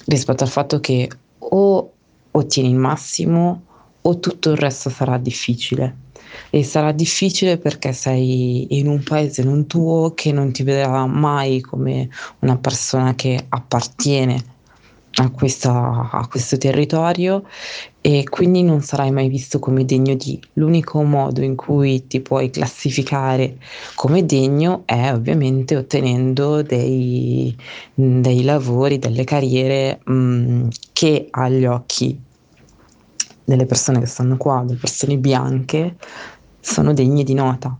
rispetto 0.06 0.42
al 0.42 0.50
fatto 0.50 0.80
che 0.80 1.08
o 1.38 1.92
ottieni 2.30 2.70
il 2.70 2.76
massimo 2.76 3.62
o 4.00 4.18
tutto 4.18 4.50
il 4.50 4.56
resto 4.56 4.90
sarà 4.90 5.16
difficile 5.18 6.03
e 6.50 6.64
sarà 6.64 6.92
difficile 6.92 7.58
perché 7.58 7.92
sei 7.92 8.78
in 8.78 8.88
un 8.88 9.02
paese 9.02 9.42
non 9.42 9.66
tuo 9.66 10.12
che 10.14 10.32
non 10.32 10.52
ti 10.52 10.62
vedrà 10.62 11.06
mai 11.06 11.60
come 11.60 12.08
una 12.40 12.56
persona 12.56 13.14
che 13.14 13.44
appartiene 13.48 14.52
a, 15.16 15.30
questa, 15.30 16.10
a 16.10 16.26
questo 16.28 16.58
territorio 16.58 17.44
e 18.00 18.24
quindi 18.28 18.62
non 18.62 18.82
sarai 18.82 19.10
mai 19.10 19.28
visto 19.28 19.58
come 19.58 19.84
degno 19.84 20.14
di. 20.14 20.40
L'unico 20.54 21.02
modo 21.02 21.40
in 21.42 21.54
cui 21.54 22.06
ti 22.06 22.20
puoi 22.20 22.50
classificare 22.50 23.58
come 23.94 24.24
degno 24.26 24.82
è 24.84 25.12
ovviamente 25.12 25.76
ottenendo 25.76 26.62
dei, 26.62 27.56
dei 27.94 28.42
lavori, 28.42 28.98
delle 28.98 29.24
carriere 29.24 30.00
mh, 30.04 30.12
mm, 30.12 30.68
che 30.92 31.28
agli 31.30 31.64
occhi 31.64 32.20
delle 33.44 33.66
persone 33.66 34.00
che 34.00 34.06
stanno 34.06 34.36
qua, 34.36 34.62
delle 34.64 34.78
persone 34.78 35.16
bianche, 35.18 35.96
sono 36.60 36.92
degne 36.92 37.24
di 37.24 37.34
nota. 37.34 37.76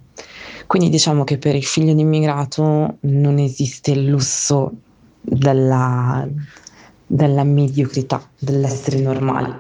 Quindi 0.67 0.89
diciamo 0.89 1.25
che 1.25 1.39
per 1.39 1.55
il 1.55 1.65
figlio 1.65 1.95
di 1.95 2.01
immigrato 2.01 2.97
non 3.01 3.39
esiste 3.39 3.93
il 3.93 4.07
lusso 4.07 4.73
della, 5.21 6.27
della 7.07 7.45
mediocrità, 7.45 8.29
dell'essere 8.39 9.01
normali. 9.01 9.53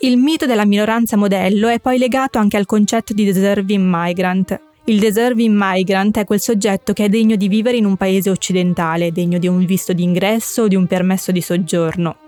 Il 0.00 0.16
mito 0.16 0.46
della 0.46 0.66
minoranza 0.66 1.16
modello 1.16 1.68
è 1.68 1.80
poi 1.80 1.98
legato 1.98 2.38
anche 2.38 2.56
al 2.56 2.66
concetto 2.66 3.14
di 3.14 3.24
deserving 3.24 3.84
migrant. 3.86 4.60
Il 4.86 4.98
deserving 4.98 5.54
migrant 5.56 6.18
è 6.18 6.24
quel 6.24 6.40
soggetto 6.40 6.92
che 6.92 7.06
è 7.06 7.08
degno 7.08 7.36
di 7.36 7.48
vivere 7.48 7.78
in 7.78 7.86
un 7.86 7.96
paese 7.96 8.28
occidentale, 8.28 9.12
degno 9.12 9.38
di 9.38 9.48
un 9.48 9.64
visto 9.64 9.92
d'ingresso 9.94 10.62
o 10.62 10.68
di 10.68 10.74
un 10.74 10.86
permesso 10.86 11.32
di 11.32 11.40
soggiorno. 11.40 12.23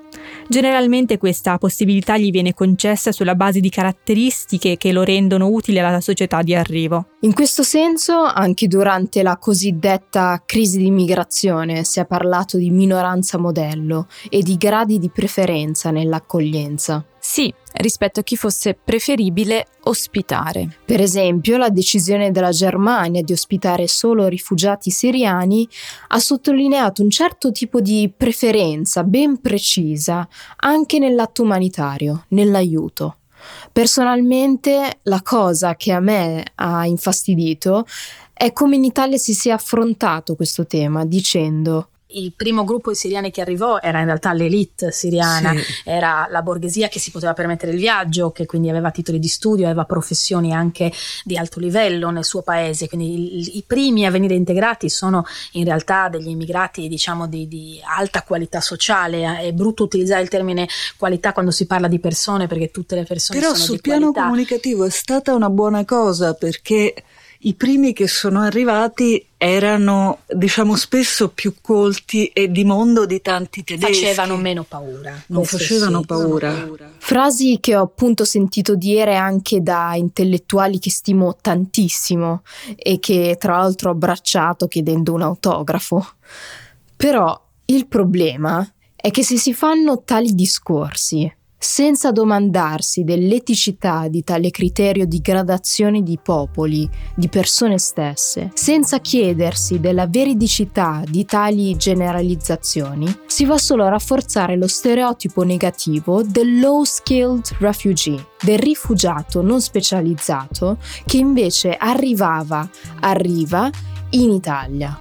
Generalmente 0.48 1.18
questa 1.18 1.58
possibilità 1.58 2.16
gli 2.16 2.30
viene 2.30 2.54
concessa 2.54 3.10
sulla 3.10 3.34
base 3.34 3.60
di 3.60 3.68
caratteristiche 3.68 4.76
che 4.76 4.92
lo 4.92 5.02
rendono 5.02 5.48
utile 5.48 5.80
alla 5.80 6.00
società 6.00 6.42
di 6.42 6.54
arrivo. 6.54 7.15
In 7.26 7.34
questo 7.34 7.64
senso, 7.64 8.22
anche 8.22 8.68
durante 8.68 9.24
la 9.24 9.36
cosiddetta 9.36 10.40
crisi 10.46 10.78
di 10.78 10.86
immigrazione 10.86 11.82
si 11.82 11.98
è 11.98 12.06
parlato 12.06 12.56
di 12.56 12.70
minoranza 12.70 13.36
modello 13.36 14.06
e 14.30 14.42
di 14.42 14.56
gradi 14.56 15.00
di 15.00 15.10
preferenza 15.10 15.90
nell'accoglienza. 15.90 17.04
Sì, 17.18 17.52
rispetto 17.78 18.20
a 18.20 18.22
chi 18.22 18.36
fosse 18.36 18.74
preferibile 18.74 19.66
ospitare. 19.86 20.78
Per 20.84 21.00
esempio, 21.00 21.56
la 21.56 21.68
decisione 21.68 22.30
della 22.30 22.52
Germania 22.52 23.22
di 23.22 23.32
ospitare 23.32 23.88
solo 23.88 24.28
rifugiati 24.28 24.92
siriani 24.92 25.68
ha 26.08 26.20
sottolineato 26.20 27.02
un 27.02 27.10
certo 27.10 27.50
tipo 27.50 27.80
di 27.80 28.08
preferenza 28.16 29.02
ben 29.02 29.40
precisa 29.40 30.28
anche 30.58 31.00
nell'atto 31.00 31.42
umanitario, 31.42 32.26
nell'aiuto. 32.28 33.16
Personalmente 33.72 35.00
la 35.02 35.22
cosa 35.22 35.76
che 35.76 35.92
a 35.92 36.00
me 36.00 36.44
ha 36.54 36.86
infastidito 36.86 37.86
è 38.32 38.52
come 38.52 38.76
in 38.76 38.84
Italia 38.84 39.16
si 39.16 39.34
sia 39.34 39.54
affrontato 39.54 40.34
questo 40.34 40.66
tema 40.66 41.04
dicendo 41.04 41.88
il 42.08 42.32
primo 42.34 42.64
gruppo 42.64 42.90
di 42.90 42.96
siriani 42.96 43.30
che 43.30 43.40
arrivò 43.40 43.80
era 43.80 43.98
in 43.98 44.06
realtà 44.06 44.32
l'elite 44.32 44.92
siriana, 44.92 45.52
sì. 45.52 45.64
era 45.84 46.28
la 46.30 46.42
borghesia 46.42 46.88
che 46.88 47.00
si 47.00 47.10
poteva 47.10 47.32
permettere 47.32 47.72
il 47.72 47.78
viaggio, 47.78 48.30
che 48.30 48.46
quindi 48.46 48.68
aveva 48.68 48.90
titoli 48.90 49.18
di 49.18 49.26
studio, 49.26 49.64
aveva 49.64 49.84
professioni 49.84 50.52
anche 50.52 50.92
di 51.24 51.36
alto 51.36 51.58
livello 51.58 52.10
nel 52.10 52.24
suo 52.24 52.42
paese, 52.42 52.88
quindi 52.88 53.38
i, 53.38 53.56
i 53.58 53.64
primi 53.66 54.06
a 54.06 54.10
venire 54.10 54.34
integrati 54.34 54.88
sono 54.88 55.24
in 55.52 55.64
realtà 55.64 56.08
degli 56.08 56.28
immigrati 56.28 56.86
diciamo 56.88 57.26
di, 57.26 57.48
di, 57.48 57.80
alta 57.84 58.22
qualità 58.22 58.60
sociale, 58.60 59.40
è 59.40 59.52
brutto 59.52 59.82
utilizzare 59.82 60.22
il 60.22 60.28
termine 60.28 60.68
qualità 60.96 61.32
quando 61.32 61.50
si 61.50 61.66
parla 61.66 61.88
di 61.88 61.98
persone 61.98 62.46
perché 62.46 62.70
tutte 62.70 62.94
le 62.94 63.04
persone 63.04 63.40
Però 63.40 63.52
sono 63.52 63.64
sul 63.64 63.80
piano 63.80 64.12
qualità. 64.12 64.22
comunicativo 64.22 64.84
è 64.84 64.90
stata 64.90 65.34
una 65.34 65.50
buona 65.50 65.84
cosa 65.84 66.34
perché 66.34 66.94
i 67.40 67.54
primi 67.54 67.92
che 67.92 68.08
sono 68.08 68.40
arrivati 68.40 69.24
erano, 69.36 70.20
diciamo, 70.26 70.74
spesso 70.76 71.28
più 71.28 71.54
colti 71.60 72.26
e 72.28 72.50
di 72.50 72.64
mondo 72.64 73.04
di 73.04 73.20
tanti 73.20 73.62
tedeschi. 73.62 74.04
Facevano 74.04 74.36
meno 74.36 74.64
paura. 74.64 75.22
Non 75.26 75.44
facevano 75.44 76.00
sì, 76.00 76.06
paura. 76.06 76.52
paura. 76.52 76.90
Frasi 76.96 77.58
che 77.60 77.76
ho 77.76 77.82
appunto 77.82 78.24
sentito 78.24 78.74
dire 78.74 79.16
anche 79.16 79.62
da 79.62 79.94
intellettuali 79.94 80.78
che 80.78 80.90
stimo 80.90 81.36
tantissimo 81.40 82.42
e 82.74 82.98
che 82.98 83.36
tra 83.38 83.58
l'altro 83.58 83.90
ho 83.90 83.92
abbracciato 83.92 84.66
chiedendo 84.66 85.12
un 85.12 85.22
autografo. 85.22 86.06
Però 86.96 87.38
il 87.66 87.86
problema 87.86 88.66
è 88.94 89.10
che 89.10 89.22
se 89.22 89.36
si 89.36 89.52
fanno 89.52 90.02
tali 90.04 90.34
discorsi 90.34 91.30
senza 91.58 92.12
domandarsi 92.12 93.02
dell'eticità 93.02 94.08
di 94.08 94.22
tale 94.22 94.50
criterio 94.50 95.06
di 95.06 95.20
gradazione 95.20 96.02
di 96.02 96.18
popoli, 96.22 96.88
di 97.14 97.28
persone 97.28 97.78
stesse, 97.78 98.50
senza 98.54 99.00
chiedersi 99.00 99.80
della 99.80 100.06
veridicità 100.06 101.02
di 101.08 101.24
tali 101.24 101.76
generalizzazioni, 101.76 103.06
si 103.26 103.44
va 103.44 103.58
solo 103.58 103.84
a 103.84 103.88
rafforzare 103.88 104.56
lo 104.56 104.68
stereotipo 104.68 105.42
negativo 105.42 106.22
del 106.22 106.60
low 106.60 106.84
skilled 106.84 107.56
refugee, 107.58 108.26
del 108.40 108.58
rifugiato 108.58 109.42
non 109.42 109.60
specializzato 109.60 110.78
che 111.04 111.16
invece 111.16 111.74
arrivava, 111.74 112.68
arriva 113.00 113.70
in 114.10 114.30
Italia. 114.30 115.00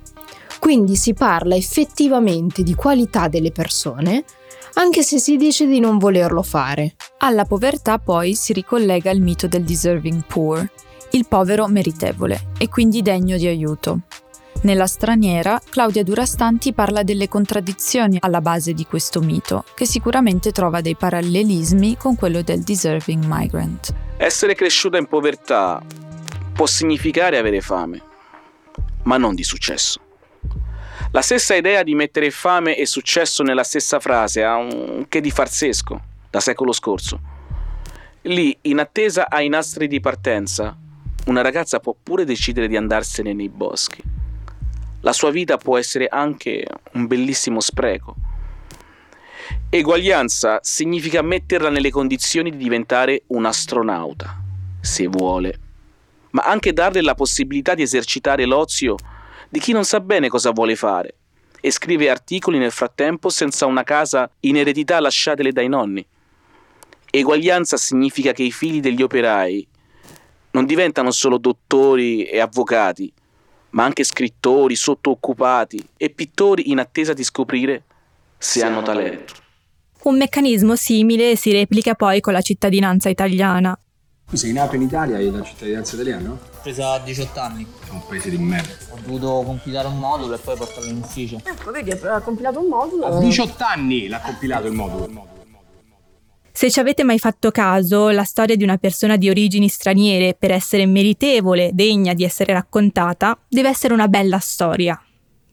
Quindi 0.59 0.95
si 0.95 1.13
parla 1.13 1.55
effettivamente 1.55 2.63
di 2.63 2.73
qualità 2.73 3.27
delle 3.27 3.51
persone, 3.51 4.23
anche 4.75 5.03
se 5.03 5.19
si 5.19 5.37
dice 5.37 5.67
di 5.67 5.79
non 5.79 5.97
volerlo 5.97 6.41
fare. 6.41 6.95
Alla 7.19 7.45
povertà 7.45 7.99
poi 7.99 8.35
si 8.35 8.53
ricollega 8.53 9.11
il 9.11 9.21
mito 9.21 9.47
del 9.47 9.63
deserving 9.63 10.23
poor, 10.25 10.67
il 11.11 11.27
povero 11.27 11.67
meritevole 11.67 12.51
e 12.57 12.69
quindi 12.69 13.01
degno 13.01 13.37
di 13.37 13.47
aiuto. 13.47 14.01
Nella 14.61 14.87
straniera, 14.87 15.61
Claudia 15.69 16.03
Durastanti 16.03 16.73
parla 16.73 17.03
delle 17.03 17.27
contraddizioni 17.27 18.17
alla 18.19 18.41
base 18.41 18.73
di 18.73 18.85
questo 18.85 19.21
mito, 19.21 19.63
che 19.75 19.85
sicuramente 19.85 20.51
trova 20.51 20.81
dei 20.81 20.95
parallelismi 20.95 21.97
con 21.97 22.15
quello 22.15 22.41
del 22.41 22.61
deserving 22.61 23.23
migrant. 23.27 23.93
Essere 24.17 24.55
cresciuta 24.55 24.97
in 24.97 25.05
povertà 25.05 25.81
può 26.53 26.65
significare 26.65 27.37
avere 27.37 27.61
fame, 27.61 28.01
ma 29.03 29.17
non 29.17 29.35
di 29.35 29.43
successo. 29.43 29.99
La 31.11 31.21
stessa 31.21 31.55
idea 31.55 31.83
di 31.83 31.95
mettere 31.95 32.31
fame 32.31 32.77
e 32.77 32.85
successo 32.85 33.43
nella 33.43 33.63
stessa 33.63 33.99
frase 33.99 34.43
ha 34.43 34.55
un 34.55 35.05
che 35.07 35.21
di 35.21 35.31
farsesco 35.31 36.01
da 36.29 36.39
secolo 36.39 36.71
scorso. 36.71 37.19
Lì, 38.23 38.57
in 38.61 38.79
attesa 38.79 39.29
ai 39.29 39.47
nastri 39.47 39.87
di 39.87 39.99
partenza, 39.99 40.75
una 41.27 41.41
ragazza 41.41 41.79
può 41.79 41.95
pure 42.01 42.25
decidere 42.25 42.67
di 42.67 42.75
andarsene 42.75 43.33
nei 43.33 43.49
boschi. 43.49 44.01
La 45.01 45.13
sua 45.13 45.31
vita 45.31 45.57
può 45.57 45.77
essere 45.77 46.07
anche 46.07 46.65
un 46.93 47.07
bellissimo 47.07 47.59
spreco. 47.59 48.15
Eguaglianza 49.69 50.59
significa 50.63 51.21
metterla 51.21 51.69
nelle 51.69 51.91
condizioni 51.91 52.49
di 52.49 52.57
diventare 52.57 53.23
un 53.27 53.45
astronauta, 53.45 54.41
se 54.81 55.07
vuole, 55.07 55.59
ma 56.31 56.43
anche 56.43 56.73
darle 56.73 57.01
la 57.01 57.13
possibilità 57.13 57.75
di 57.75 57.83
esercitare 57.83 58.45
l'ozio 58.45 58.95
di 59.55 59.61
chi 59.61 59.71
non 59.71 59.85
sa 59.85 60.01
bene 60.01 60.27
cosa 60.27 60.51
vuole 60.51 60.75
fare 60.75 61.15
e 61.61 61.71
scrive 61.71 62.09
articoli 62.09 62.57
nel 62.57 62.73
frattempo 62.73 63.29
senza 63.29 63.65
una 63.65 63.83
casa 63.83 64.29
in 64.41 64.57
eredità 64.57 64.99
lasciatele 64.99 65.53
dai 65.53 65.69
nonni. 65.69 66.05
Eguaglianza 67.09 67.77
significa 67.77 68.33
che 68.33 68.43
i 68.43 68.51
figli 68.51 68.81
degli 68.81 69.01
operai 69.01 69.65
non 70.51 70.65
diventano 70.65 71.09
solo 71.11 71.37
dottori 71.37 72.25
e 72.25 72.41
avvocati, 72.41 73.09
ma 73.69 73.85
anche 73.85 74.03
scrittori, 74.03 74.75
sottooccupati 74.75 75.87
e 75.95 76.09
pittori 76.09 76.69
in 76.69 76.79
attesa 76.79 77.13
di 77.13 77.23
scoprire 77.23 77.83
se 78.37 78.61
hanno 78.61 78.81
talento. 78.81 79.35
Un 80.01 80.17
meccanismo 80.17 80.75
simile 80.75 81.37
si 81.37 81.53
replica 81.53 81.95
poi 81.95 82.19
con 82.19 82.33
la 82.33 82.41
cittadinanza 82.41 83.07
italiana. 83.07 83.79
Tu 84.35 84.41
sei 84.41 84.51
nato 84.51 84.75
in 84.75 84.81
Italia 84.81 85.17
e 85.17 85.27
hai 85.27 85.31
la 85.31 85.41
cittadinanza 85.41 85.95
italiana? 85.95 86.31
Ho 86.31 86.39
preso 86.61 86.85
a 86.85 86.99
18 86.99 87.39
anni. 87.39 87.65
È 87.87 87.89
un 87.91 88.01
paese 88.05 88.29
di 88.29 88.37
merda. 88.37 88.73
Ho 88.89 88.97
dovuto 89.01 89.43
compilare 89.45 89.87
un 89.87 89.97
modulo 89.97 90.35
e 90.35 90.37
poi 90.39 90.57
portarlo 90.57 90.89
in 90.89 90.97
ufficio. 90.97 91.39
Ecco, 91.41 91.71
vedi, 91.71 91.91
ha 91.91 92.19
compilato 92.19 92.59
un 92.59 92.67
modulo. 92.67 93.05
A 93.05 93.17
18 93.17 93.63
anni 93.63 94.09
l'ha 94.09 94.19
compilato 94.19 94.67
il 94.67 94.73
modulo. 94.73 95.27
Se 96.51 96.69
ci 96.69 96.81
avete 96.81 97.05
mai 97.05 97.17
fatto 97.17 97.49
caso, 97.49 98.09
la 98.09 98.25
storia 98.25 98.57
di 98.57 98.63
una 98.63 98.75
persona 98.75 99.15
di 99.15 99.29
origini 99.29 99.69
straniere, 99.69 100.35
per 100.37 100.51
essere 100.51 100.85
meritevole, 100.85 101.69
degna 101.71 102.13
di 102.13 102.25
essere 102.25 102.51
raccontata, 102.51 103.39
deve 103.47 103.69
essere 103.69 103.93
una 103.93 104.09
bella 104.09 104.39
storia. 104.39 105.01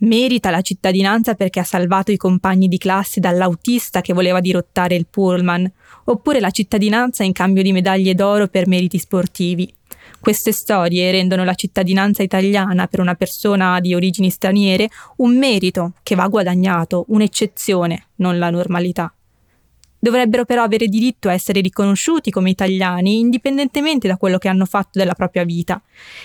Merita 0.03 0.51
la 0.51 0.63
cittadinanza 0.63 1.35
perché 1.35 1.61
ha 1.61 1.65
salvato 1.65 2.11
i 2.11 2.17
compagni 2.17 2.67
di 2.67 2.77
classe 2.77 3.21
dall'autista 3.21 4.01
che 4.01 4.13
voleva 4.13 4.41
dirottare 4.41 4.97
il 4.97 5.07
pullman, 5.09 5.71
oppure 6.07 6.41
la 6.41 6.51
cittadinanza 6.51 7.23
in 7.23 7.33
cambio 7.33 7.63
di 7.63 7.71
medaglie 7.71 8.15
d'oro 8.15 8.49
per 8.49 8.67
meriti 8.67 8.99
sportivi. 8.99 9.73
Queste 10.19 10.51
storie 10.51 11.13
rendono 11.13 11.45
la 11.45 11.55
cittadinanza 11.55 12.25
italiana 12.25 12.89
per 12.89 12.99
una 12.99 13.15
persona 13.15 13.79
di 13.79 13.95
origini 13.95 14.31
straniere 14.31 14.89
un 15.19 15.39
merito 15.39 15.93
che 16.03 16.17
va 16.17 16.27
guadagnato, 16.27 17.05
un'eccezione, 17.09 18.09
non 18.17 18.39
la 18.39 18.51
normalità. 18.51 19.15
Dovrebbero 20.05 20.45
però 20.45 20.65
avere 20.65 20.89
diritto 20.89 21.29
a 21.29 21.33
essere 21.33 21.61
riconosciuti 21.61 22.33
come 22.33 22.51
italiani 22.51 23.21
indipendentemente 23.21 24.09
da 24.09 24.17
quello 24.17 24.37
che 24.37 24.49
hanno 24.49 24.65
fatto 24.65 24.99
della 24.99 25.15
propria 25.15 25.45
vita. 25.45 25.81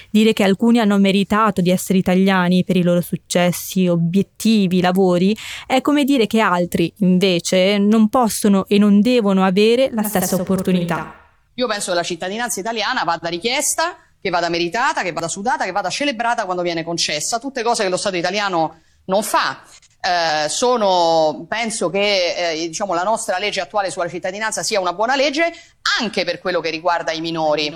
Dire 0.09 0.33
che 0.33 0.43
alcuni 0.43 0.79
hanno 0.79 0.97
meritato 0.97 1.61
di 1.61 1.69
essere 1.69 1.99
italiani 1.99 2.63
per 2.63 2.75
i 2.75 2.81
loro 2.81 3.01
successi, 3.01 3.87
obiettivi, 3.87 4.81
lavori, 4.81 5.37
è 5.67 5.81
come 5.81 6.05
dire 6.05 6.25
che 6.25 6.39
altri, 6.39 6.91
invece, 7.01 7.77
non 7.77 8.09
possono 8.09 8.65
e 8.67 8.79
non 8.79 8.99
devono 8.99 9.43
avere 9.45 9.89
la, 9.91 10.01
la 10.01 10.07
stessa, 10.07 10.25
stessa 10.25 10.41
opportunità. 10.41 10.95
opportunità. 10.95 11.25
Io 11.53 11.67
penso 11.67 11.91
che 11.91 11.97
la 11.97 12.03
cittadinanza 12.03 12.59
italiana 12.59 13.03
vada 13.03 13.29
richiesta, 13.29 13.95
che 14.19 14.31
vada 14.31 14.49
meritata, 14.49 15.03
che 15.03 15.11
vada 15.11 15.27
sudata, 15.27 15.65
che 15.65 15.71
vada 15.71 15.91
celebrata 15.91 16.45
quando 16.45 16.63
viene 16.63 16.83
concessa, 16.83 17.37
tutte 17.37 17.61
cose 17.61 17.83
che 17.83 17.89
lo 17.89 17.97
Stato 17.97 18.15
italiano 18.15 18.79
non 19.05 19.21
fa. 19.21 19.61
Eh, 19.99 20.47
sono, 20.47 21.45
penso 21.49 21.89
che 21.89 22.51
eh, 22.51 22.67
diciamo, 22.67 22.93
la 22.93 23.03
nostra 23.03 23.37
legge 23.39 23.59
attuale 23.59 23.89
sulla 23.89 24.07
cittadinanza 24.07 24.63
sia 24.63 24.79
una 24.79 24.93
buona 24.93 25.15
legge 25.15 25.51
anche 25.99 26.23
per 26.23 26.39
quello 26.39 26.59
che 26.61 26.69
riguarda 26.69 27.11
i 27.11 27.21
minori. 27.21 27.71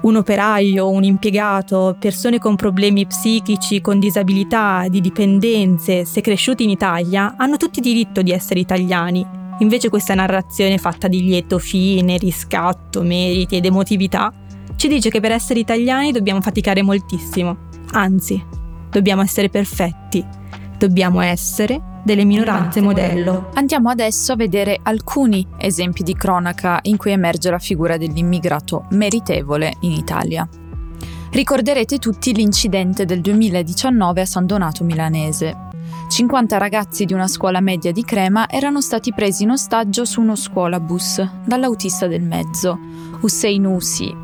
Un 0.00 0.16
operaio, 0.16 0.88
un 0.88 1.02
impiegato, 1.02 1.96
persone 1.98 2.38
con 2.38 2.56
problemi 2.56 3.06
psichici, 3.06 3.80
con 3.80 3.98
disabilità, 3.98 4.86
di 4.88 5.00
dipendenze, 5.00 6.04
se 6.04 6.20
cresciuti 6.20 6.62
in 6.62 6.70
Italia, 6.70 7.34
hanno 7.36 7.56
tutti 7.56 7.80
diritto 7.80 8.22
di 8.22 8.30
essere 8.30 8.60
italiani. 8.60 9.26
Invece 9.60 9.88
questa 9.88 10.14
narrazione 10.14 10.78
fatta 10.78 11.08
di 11.08 11.22
lieto 11.24 11.58
fine, 11.58 12.16
riscatto, 12.16 13.02
meriti 13.02 13.56
ed 13.56 13.64
emotività 13.64 14.32
ci 14.76 14.86
dice 14.86 15.10
che 15.10 15.18
per 15.18 15.32
essere 15.32 15.58
italiani 15.58 16.12
dobbiamo 16.12 16.40
faticare 16.40 16.82
moltissimo. 16.82 17.66
Anzi, 17.94 18.40
dobbiamo 18.90 19.22
essere 19.22 19.48
perfetti 19.48 20.37
Dobbiamo 20.78 21.20
essere 21.20 21.82
delle 22.04 22.24
minoranze 22.24 22.80
modello. 22.80 23.50
Andiamo 23.54 23.90
adesso 23.90 24.32
a 24.32 24.36
vedere 24.36 24.78
alcuni 24.80 25.44
esempi 25.58 26.04
di 26.04 26.14
cronaca 26.14 26.78
in 26.82 26.96
cui 26.96 27.10
emerge 27.10 27.50
la 27.50 27.58
figura 27.58 27.96
dell'immigrato 27.96 28.86
meritevole 28.90 29.74
in 29.80 29.90
Italia. 29.90 30.48
Ricorderete 31.30 31.98
tutti 31.98 32.32
l'incidente 32.32 33.04
del 33.04 33.20
2019 33.20 34.20
a 34.20 34.24
San 34.24 34.46
Donato 34.46 34.84
Milanese. 34.84 35.66
50 36.08 36.56
ragazzi 36.58 37.04
di 37.04 37.12
una 37.12 37.26
scuola 37.26 37.60
media 37.60 37.90
di 37.90 38.04
Crema 38.04 38.48
erano 38.48 38.80
stati 38.80 39.12
presi 39.12 39.42
in 39.42 39.50
ostaggio 39.50 40.04
su 40.04 40.20
uno 40.20 40.36
scuolabus 40.36 41.28
dall'autista 41.44 42.06
del 42.06 42.22
mezzo, 42.22 42.78
Hussein 43.20 43.66
Usi, 43.66 44.14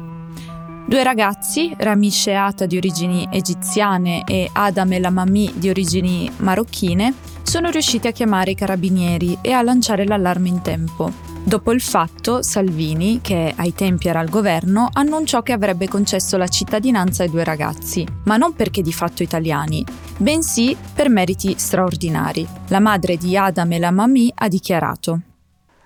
Due 0.87 1.03
ragazzi, 1.03 1.75
Rami 1.79 2.11
Sheata 2.11 2.67
di 2.67 2.77
origini 2.77 3.27
egiziane 3.33 4.23
e 4.27 4.51
Adam 4.53 4.93
El 4.93 5.07
Amami 5.07 5.51
di 5.55 5.71
origini 5.71 6.31
marocchine, 6.37 7.15
sono 7.43 7.71
riusciti 7.71 8.07
a 8.07 8.13
chiamare 8.13 8.51
i 8.51 8.55
carabinieri 8.55 9.39
e 9.41 9.53
a 9.53 9.63
lanciare 9.63 10.05
l'allarme 10.05 10.51
in 10.51 10.61
tempo. 10.61 11.11
Dopo 11.43 11.73
il 11.73 11.81
fatto, 11.81 12.43
Salvini, 12.43 13.21
che 13.23 13.55
ai 13.57 13.75
tempi 13.75 14.09
era 14.09 14.21
al 14.21 14.29
governo, 14.29 14.91
annunciò 14.93 15.43
che 15.43 15.53
avrebbe 15.53 15.89
concesso 15.89 16.37
la 16.37 16.49
cittadinanza 16.49 17.23
ai 17.23 17.31
due 17.31 17.45
ragazzi, 17.45 18.07
ma 18.25 18.37
non 18.37 18.55
perché 18.55 18.83
di 18.83 18.93
fatto 18.93 19.23
italiani, 19.23 19.83
bensì 20.19 20.77
per 20.95 21.09
meriti 21.09 21.55
straordinari. 21.57 22.47
La 22.69 22.81
madre 22.81 23.17
di 23.17 23.39
Adam 23.39 23.73
e 23.73 23.79
la 23.79 23.91
Mamì 23.91 24.31
ha 24.35 24.49
dichiarato 24.49 25.21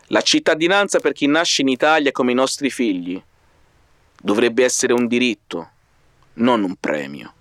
La 0.08 0.22
cittadinanza 0.22 0.98
per 0.98 1.12
chi 1.12 1.28
nasce 1.28 1.62
in 1.62 1.68
Italia 1.68 2.10
come 2.10 2.32
i 2.32 2.36
nostri 2.36 2.68
figli 2.68 3.22
dovrebbe 4.20 4.64
essere 4.64 4.92
un 4.92 5.06
diritto, 5.06 5.68
non 6.34 6.62
un 6.62 6.74
premio. 6.78 7.32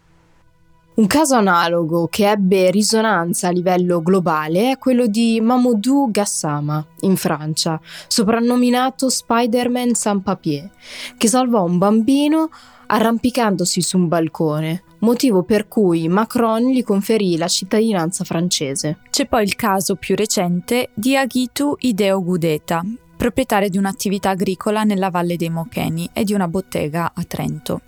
Un 0.98 1.06
caso 1.06 1.36
analogo 1.36 2.08
che 2.10 2.28
ebbe 2.28 2.72
risonanza 2.72 3.50
a 3.50 3.52
livello 3.52 4.02
globale 4.02 4.72
è 4.72 4.78
quello 4.80 5.06
di 5.06 5.40
Mamoudou 5.40 6.10
Gassama, 6.10 6.84
in 7.02 7.16
Francia, 7.16 7.80
soprannominato 8.08 9.08
Spider-Man 9.08 9.94
sans 9.94 10.24
papier, 10.24 10.72
che 11.16 11.28
salvò 11.28 11.64
un 11.64 11.78
bambino 11.78 12.50
arrampicandosi 12.88 13.80
su 13.80 13.98
un 13.98 14.08
balcone, 14.08 14.84
motivo 15.00 15.44
per 15.44 15.68
cui 15.68 16.08
Macron 16.08 16.72
gli 16.72 16.84
conferì 16.84 17.38
la 17.38 17.48
cittadinanza 17.48 18.24
francese. 18.24 18.98
C'è 19.12 19.28
poi 19.28 19.44
il 19.44 19.56
caso 19.56 19.98
più 19.98 20.16
recente 20.16 20.90
di 20.96 21.16
Aghitu 21.16 21.76
Ideo 21.78 22.24
Gudeta, 22.24 22.84
proprietario 23.18 23.68
di 23.68 23.78
un'attività 23.78 24.30
agricola 24.30 24.84
nella 24.84 25.10
Valle 25.10 25.36
dei 25.36 25.50
Mocheni 25.50 26.10
e 26.14 26.24
di 26.24 26.34
una 26.34 26.48
bottega 26.48 27.12
a 27.14 27.24
Trento. 27.24 27.82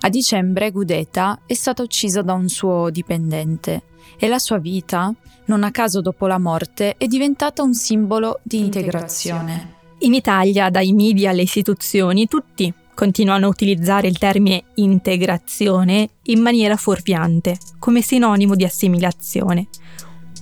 A 0.00 0.08
dicembre 0.08 0.70
Gudeta 0.70 1.40
è 1.46 1.54
stata 1.54 1.82
uccisa 1.82 2.22
da 2.22 2.32
un 2.32 2.48
suo 2.48 2.90
dipendente 2.90 3.82
e 4.18 4.28
la 4.28 4.38
sua 4.38 4.58
vita, 4.58 5.12
non 5.46 5.64
a 5.64 5.70
caso 5.70 6.00
dopo 6.00 6.26
la 6.26 6.38
morte, 6.38 6.96
è 6.96 7.06
diventata 7.06 7.62
un 7.62 7.74
simbolo 7.74 8.40
di 8.42 8.58
integrazione. 8.58 9.74
In 9.98 10.14
Italia, 10.14 10.70
dai 10.70 10.92
media 10.92 11.30
alle 11.30 11.42
istituzioni, 11.42 12.26
tutti 12.26 12.72
continuano 12.94 13.46
a 13.46 13.48
utilizzare 13.48 14.08
il 14.08 14.18
termine 14.18 14.64
integrazione 14.74 16.08
in 16.24 16.40
maniera 16.40 16.76
fuorviante, 16.76 17.56
come 17.78 18.02
sinonimo 18.02 18.54
di 18.54 18.64
assimilazione. 18.64 19.68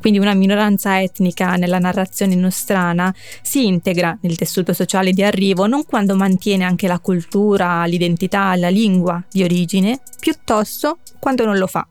Quindi 0.00 0.18
una 0.18 0.34
minoranza 0.34 1.00
etnica 1.00 1.56
nella 1.56 1.78
narrazione 1.78 2.34
nostrana 2.34 3.14
si 3.42 3.66
integra 3.66 4.16
nel 4.22 4.36
tessuto 4.36 4.72
sociale 4.72 5.12
di 5.12 5.22
arrivo 5.22 5.66
non 5.66 5.84
quando 5.84 6.16
mantiene 6.16 6.64
anche 6.64 6.88
la 6.88 6.98
cultura, 6.98 7.84
l'identità, 7.84 8.56
la 8.56 8.70
lingua 8.70 9.22
di 9.30 9.42
origine, 9.42 10.00
piuttosto 10.18 10.98
quando 11.18 11.44
non 11.44 11.58
lo 11.58 11.66
fa. 11.66 11.86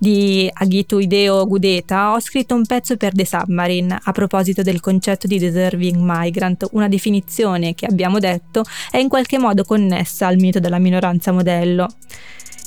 Di 0.00 0.48
Aghitu 0.52 0.98
Ideo 1.00 1.44
Gudeta 1.44 2.12
ho 2.12 2.20
scritto 2.20 2.54
un 2.54 2.64
pezzo 2.64 2.96
per 2.96 3.12
The 3.12 3.26
Submarine 3.26 3.98
a 4.00 4.12
proposito 4.12 4.62
del 4.62 4.78
concetto 4.78 5.26
di 5.26 5.40
deserving 5.40 5.96
migrant, 5.98 6.68
una 6.70 6.86
definizione 6.86 7.74
che 7.74 7.86
abbiamo 7.86 8.20
detto 8.20 8.62
è 8.92 8.98
in 8.98 9.08
qualche 9.08 9.38
modo 9.38 9.64
connessa 9.64 10.28
al 10.28 10.36
mito 10.36 10.60
della 10.60 10.78
minoranza 10.78 11.32
modello. 11.32 11.88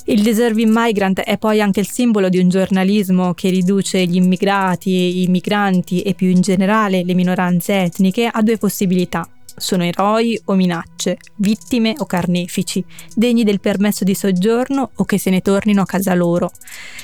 Il 0.06 0.22
deserving 0.22 0.70
migrant 0.74 1.20
è 1.20 1.38
poi 1.38 1.60
anche 1.60 1.78
il 1.78 1.88
simbolo 1.88 2.28
di 2.28 2.38
un 2.38 2.48
giornalismo 2.48 3.34
che 3.34 3.50
riduce 3.50 4.04
gli 4.04 4.16
immigrati, 4.16 5.22
i 5.22 5.26
migranti 5.28 6.02
e 6.02 6.14
più 6.14 6.28
in 6.28 6.40
generale 6.40 7.04
le 7.04 7.14
minoranze 7.14 7.82
etniche 7.82 8.26
a 8.26 8.42
due 8.42 8.58
possibilità. 8.58 9.28
Sono 9.54 9.84
eroi 9.84 10.40
o 10.46 10.54
minacce, 10.54 11.18
vittime 11.36 11.94
o 11.98 12.04
carnefici, 12.04 12.84
degni 13.14 13.44
del 13.44 13.60
permesso 13.60 14.02
di 14.02 14.16
soggiorno 14.16 14.90
o 14.92 15.04
che 15.04 15.18
se 15.18 15.30
ne 15.30 15.40
tornino 15.40 15.82
a 15.82 15.86
casa 15.86 16.14
loro. 16.14 16.50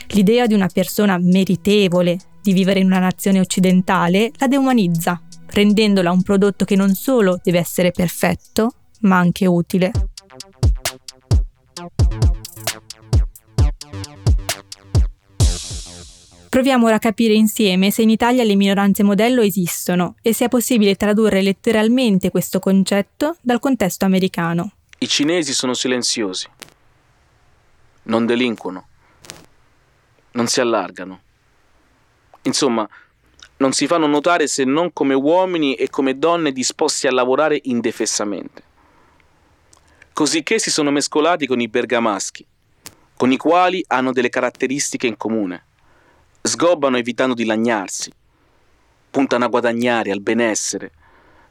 L'idea 0.08 0.46
di 0.46 0.54
una 0.54 0.68
persona 0.68 1.18
meritevole 1.18 2.18
di 2.42 2.52
vivere 2.52 2.80
in 2.80 2.86
una 2.86 2.98
nazione 2.98 3.38
occidentale 3.38 4.32
la 4.38 4.48
deumanizza, 4.48 5.22
rendendola 5.46 6.10
un 6.10 6.22
prodotto 6.22 6.64
che 6.64 6.74
non 6.74 6.94
solo 6.94 7.38
deve 7.42 7.58
essere 7.58 7.92
perfetto, 7.92 8.72
ma 9.02 9.18
anche 9.18 9.46
utile. 9.46 9.92
Proviamo 16.48 16.86
ora 16.86 16.94
a 16.94 16.98
capire 16.98 17.34
insieme 17.34 17.90
se 17.90 18.00
in 18.00 18.08
Italia 18.08 18.42
le 18.42 18.54
minoranze 18.54 19.02
modello 19.02 19.42
esistono 19.42 20.14
e 20.22 20.32
se 20.32 20.46
è 20.46 20.48
possibile 20.48 20.94
tradurre 20.94 21.42
letteralmente 21.42 22.30
questo 22.30 22.58
concetto 22.58 23.36
dal 23.42 23.58
contesto 23.58 24.06
americano. 24.06 24.72
I 24.96 25.06
cinesi 25.08 25.52
sono 25.52 25.74
silenziosi, 25.74 26.48
non 28.04 28.24
delinquono, 28.24 28.86
non 30.32 30.46
si 30.46 30.62
allargano. 30.62 31.20
Insomma, 32.42 32.88
non 33.58 33.72
si 33.72 33.86
fanno 33.86 34.06
notare 34.06 34.46
se 34.46 34.64
non 34.64 34.90
come 34.94 35.12
uomini 35.12 35.74
e 35.74 35.90
come 35.90 36.18
donne 36.18 36.52
disposti 36.52 37.06
a 37.06 37.12
lavorare 37.12 37.60
indefessamente. 37.64 38.62
Cosicché 40.14 40.58
si 40.58 40.70
sono 40.70 40.90
mescolati 40.90 41.46
con 41.46 41.60
i 41.60 41.68
bergamaschi, 41.68 42.46
con 43.16 43.32
i 43.32 43.36
quali 43.36 43.84
hanno 43.88 44.12
delle 44.12 44.30
caratteristiche 44.30 45.06
in 45.06 45.18
comune 45.18 45.66
sgobbano 46.48 46.96
evitando 46.96 47.34
di 47.34 47.44
lagnarsi, 47.44 48.10
puntano 49.10 49.44
a 49.44 49.48
guadagnare, 49.48 50.10
al 50.10 50.20
benessere, 50.20 50.90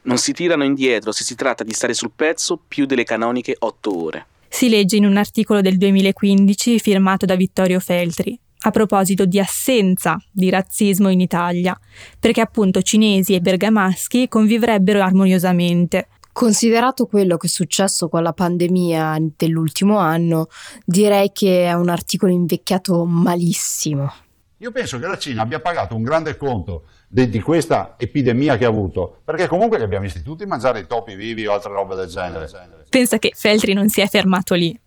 non 0.03 0.17
si 0.17 0.33
tirano 0.33 0.63
indietro 0.63 1.11
se 1.11 1.23
si 1.23 1.35
tratta 1.35 1.63
di 1.63 1.73
stare 1.73 1.93
sul 1.93 2.11
pezzo 2.15 2.59
più 2.67 2.85
delle 2.85 3.03
canoniche 3.03 3.55
otto 3.59 4.03
ore. 4.03 4.25
Si 4.49 4.69
legge 4.69 4.95
in 4.95 5.05
un 5.05 5.17
articolo 5.17 5.61
del 5.61 5.77
2015 5.77 6.79
firmato 6.79 7.25
da 7.25 7.35
Vittorio 7.35 7.79
Feltri, 7.79 8.39
a 8.59 8.71
proposito 8.71 9.25
di 9.25 9.39
assenza 9.39 10.17
di 10.31 10.49
razzismo 10.49 11.09
in 11.09 11.19
Italia, 11.19 11.77
perché 12.19 12.41
appunto 12.41 12.81
cinesi 12.81 13.35
e 13.35 13.41
bergamaschi 13.41 14.27
convivrebbero 14.27 15.01
armoniosamente. 15.01 16.07
Considerato 16.31 17.05
quello 17.07 17.35
che 17.37 17.47
è 17.47 17.49
successo 17.49 18.09
con 18.09 18.23
la 18.23 18.33
pandemia 18.33 19.17
dell'ultimo 19.35 19.97
anno, 19.97 20.47
direi 20.85 21.31
che 21.33 21.65
è 21.65 21.73
un 21.73 21.89
articolo 21.89 22.31
invecchiato 22.31 23.05
malissimo. 23.05 24.25
Io 24.59 24.71
penso 24.71 24.97
che 24.97 25.05
la 25.05 25.17
Cina 25.17 25.43
abbia 25.43 25.59
pagato 25.59 25.95
un 25.95 26.03
grande 26.03 26.35
conto 26.35 26.85
di, 27.07 27.29
di, 27.29 27.39
questa 27.41 27.95
epidemia 27.97 28.57
che 28.57 28.65
ha 28.65 28.69
avuto, 28.69 29.21
perché 29.23 29.47
comunque 29.47 29.77
li 29.77 29.83
abbiamo 29.83 30.05
visti 30.05 30.23
tutti 30.23 30.45
mangiare 30.45 30.79
i 30.79 30.87
topi 30.87 31.15
vivi 31.15 31.45
o 31.45 31.53
altre 31.53 31.71
robe 31.71 31.95
del 31.95 32.07
genere. 32.07 32.49
Pensa 32.89 33.19
che 33.19 33.33
Feltri 33.35 33.73
non 33.73 33.89
si 33.89 34.01
è 34.01 34.07
fermato 34.07 34.55
lì 34.55 34.77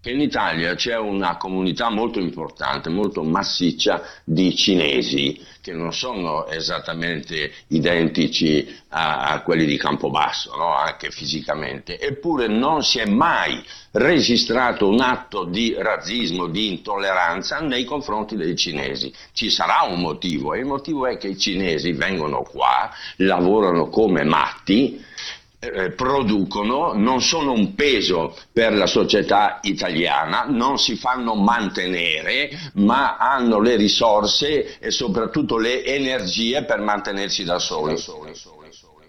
che 0.00 0.10
in 0.10 0.20
Italia 0.20 0.74
c'è 0.74 0.96
una 0.96 1.36
comunità 1.36 1.90
molto 1.90 2.20
importante, 2.20 2.88
molto 2.88 3.22
massiccia 3.22 4.02
di 4.24 4.54
cinesi 4.56 5.38
che 5.60 5.74
non 5.74 5.92
sono 5.92 6.46
esattamente 6.46 7.52
identici 7.68 8.66
a, 8.88 9.26
a 9.26 9.42
quelli 9.42 9.66
di 9.66 9.76
Campobasso, 9.76 10.56
no? 10.56 10.74
anche 10.74 11.10
fisicamente, 11.10 12.00
eppure 12.00 12.46
non 12.46 12.82
si 12.82 12.98
è 12.98 13.04
mai 13.04 13.62
registrato 13.92 14.88
un 14.88 15.00
atto 15.00 15.44
di 15.44 15.74
razzismo, 15.76 16.46
di 16.46 16.68
intolleranza 16.68 17.60
nei 17.60 17.84
confronti 17.84 18.36
dei 18.36 18.56
cinesi. 18.56 19.12
Ci 19.32 19.50
sarà 19.50 19.82
un 19.82 20.00
motivo 20.00 20.54
e 20.54 20.60
il 20.60 20.66
motivo 20.66 21.06
è 21.06 21.18
che 21.18 21.28
i 21.28 21.38
cinesi 21.38 21.92
vengono 21.92 22.42
qua, 22.42 22.90
lavorano 23.16 23.88
come 23.88 24.24
matti, 24.24 25.04
eh, 25.60 25.90
producono 25.90 26.94
non 26.94 27.20
sono 27.20 27.52
un 27.52 27.74
peso 27.74 28.34
per 28.50 28.72
la 28.72 28.86
società 28.86 29.60
italiana, 29.62 30.46
non 30.48 30.78
si 30.78 30.96
fanno 30.96 31.34
mantenere, 31.34 32.50
ma 32.74 33.18
hanno 33.18 33.60
le 33.60 33.76
risorse 33.76 34.78
e 34.78 34.90
soprattutto 34.90 35.58
le 35.58 35.84
energie 35.84 36.64
per 36.64 36.80
mantenersi 36.80 37.44
da 37.44 37.58
soli. 37.58 37.96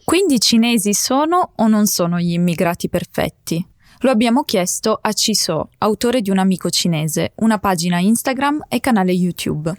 Quindi 0.03 0.33
i 0.35 0.39
cinesi 0.39 0.93
sono 0.93 1.53
o 1.55 1.67
non 1.67 1.85
sono 1.85 2.19
gli 2.19 2.33
immigrati 2.33 2.89
perfetti? 2.89 3.65
Lo 3.99 4.09
abbiamo 4.09 4.43
chiesto 4.43 4.97
a 4.99 5.13
Ciso, 5.13 5.69
autore 5.77 6.21
di 6.21 6.31
Un 6.31 6.39
amico 6.39 6.69
cinese, 6.69 7.33
una 7.35 7.59
pagina 7.59 7.99
Instagram 7.99 8.65
e 8.67 8.79
canale 8.79 9.13
YouTube. 9.13 9.73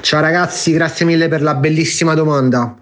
Ciao 0.00 0.20
ragazzi, 0.20 0.72
grazie 0.72 1.04
mille 1.04 1.28
per 1.28 1.42
la 1.42 1.54
bellissima 1.54 2.14
domanda. 2.14 2.78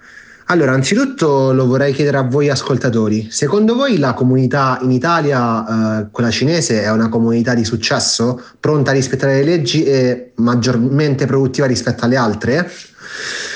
Allora, 0.47 0.73
anzitutto 0.73 1.53
lo 1.53 1.67
vorrei 1.67 1.93
chiedere 1.93 2.17
a 2.17 2.23
voi 2.23 2.49
ascoltatori. 2.49 3.29
Secondo 3.31 3.75
voi 3.75 3.99
la 3.99 4.13
comunità 4.13 4.79
in 4.83 4.91
Italia, 4.91 6.01
eh, 6.01 6.07
quella 6.11 6.31
cinese, 6.31 6.83
è 6.83 6.91
una 6.91 7.09
comunità 7.09 7.55
di 7.55 7.65
successo, 7.65 8.41
pronta 8.59 8.91
a 8.91 8.95
rispettare 8.95 9.37
le 9.37 9.45
leggi 9.45 9.85
e 9.85 10.33
maggiormente 10.37 11.27
produttiva 11.27 11.67
rispetto 11.67 12.05
alle 12.05 12.17
altre? 12.17 12.71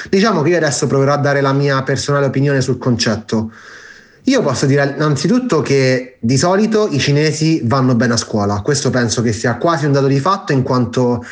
Diciamo 0.08 0.42
che 0.42 0.50
io 0.50 0.56
adesso 0.56 0.86
proverò 0.86 1.14
a 1.14 1.18
dare 1.18 1.40
la 1.40 1.52
mia 1.52 1.82
personale 1.82 2.26
opinione 2.26 2.60
sul 2.60 2.78
concetto. 2.78 3.50
Io 4.24 4.42
posso 4.42 4.66
dire 4.66 4.94
innanzitutto 4.96 5.62
che 5.62 6.16
di 6.20 6.36
solito 6.36 6.88
i 6.90 6.98
cinesi 6.98 7.60
vanno 7.64 7.94
bene 7.94 8.14
a 8.14 8.16
scuola, 8.16 8.60
questo 8.60 8.90
penso 8.90 9.22
che 9.22 9.32
sia 9.32 9.56
quasi 9.56 9.86
un 9.86 9.92
dato 9.92 10.08
di 10.08 10.18
fatto 10.18 10.52
in 10.52 10.62
quanto 10.62 11.24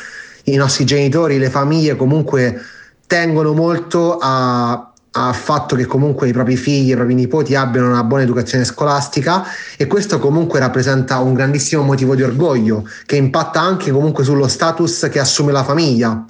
i 0.45 0.55
nostri 0.55 0.85
genitori, 0.85 1.37
le 1.37 1.49
famiglie 1.49 1.95
comunque 1.97 2.57
tengono 3.05 3.53
molto 3.53 4.17
a 4.21 4.93
al 5.17 5.33
fatto 5.33 5.75
che 5.75 5.85
comunque 5.85 6.27
i 6.27 6.33
propri 6.33 6.57
figli, 6.57 6.91
i 6.91 6.95
propri 6.95 7.13
nipoti 7.13 7.55
abbiano 7.55 7.87
una 7.87 8.03
buona 8.03 8.23
educazione 8.23 8.65
scolastica 8.65 9.45
e 9.77 9.87
questo 9.87 10.19
comunque 10.19 10.59
rappresenta 10.59 11.19
un 11.19 11.33
grandissimo 11.33 11.83
motivo 11.83 12.15
di 12.15 12.23
orgoglio 12.23 12.87
che 13.05 13.15
impatta 13.15 13.61
anche 13.61 13.91
comunque 13.91 14.25
sullo 14.25 14.47
status 14.47 15.07
che 15.09 15.19
assume 15.19 15.53
la 15.53 15.63
famiglia. 15.63 16.25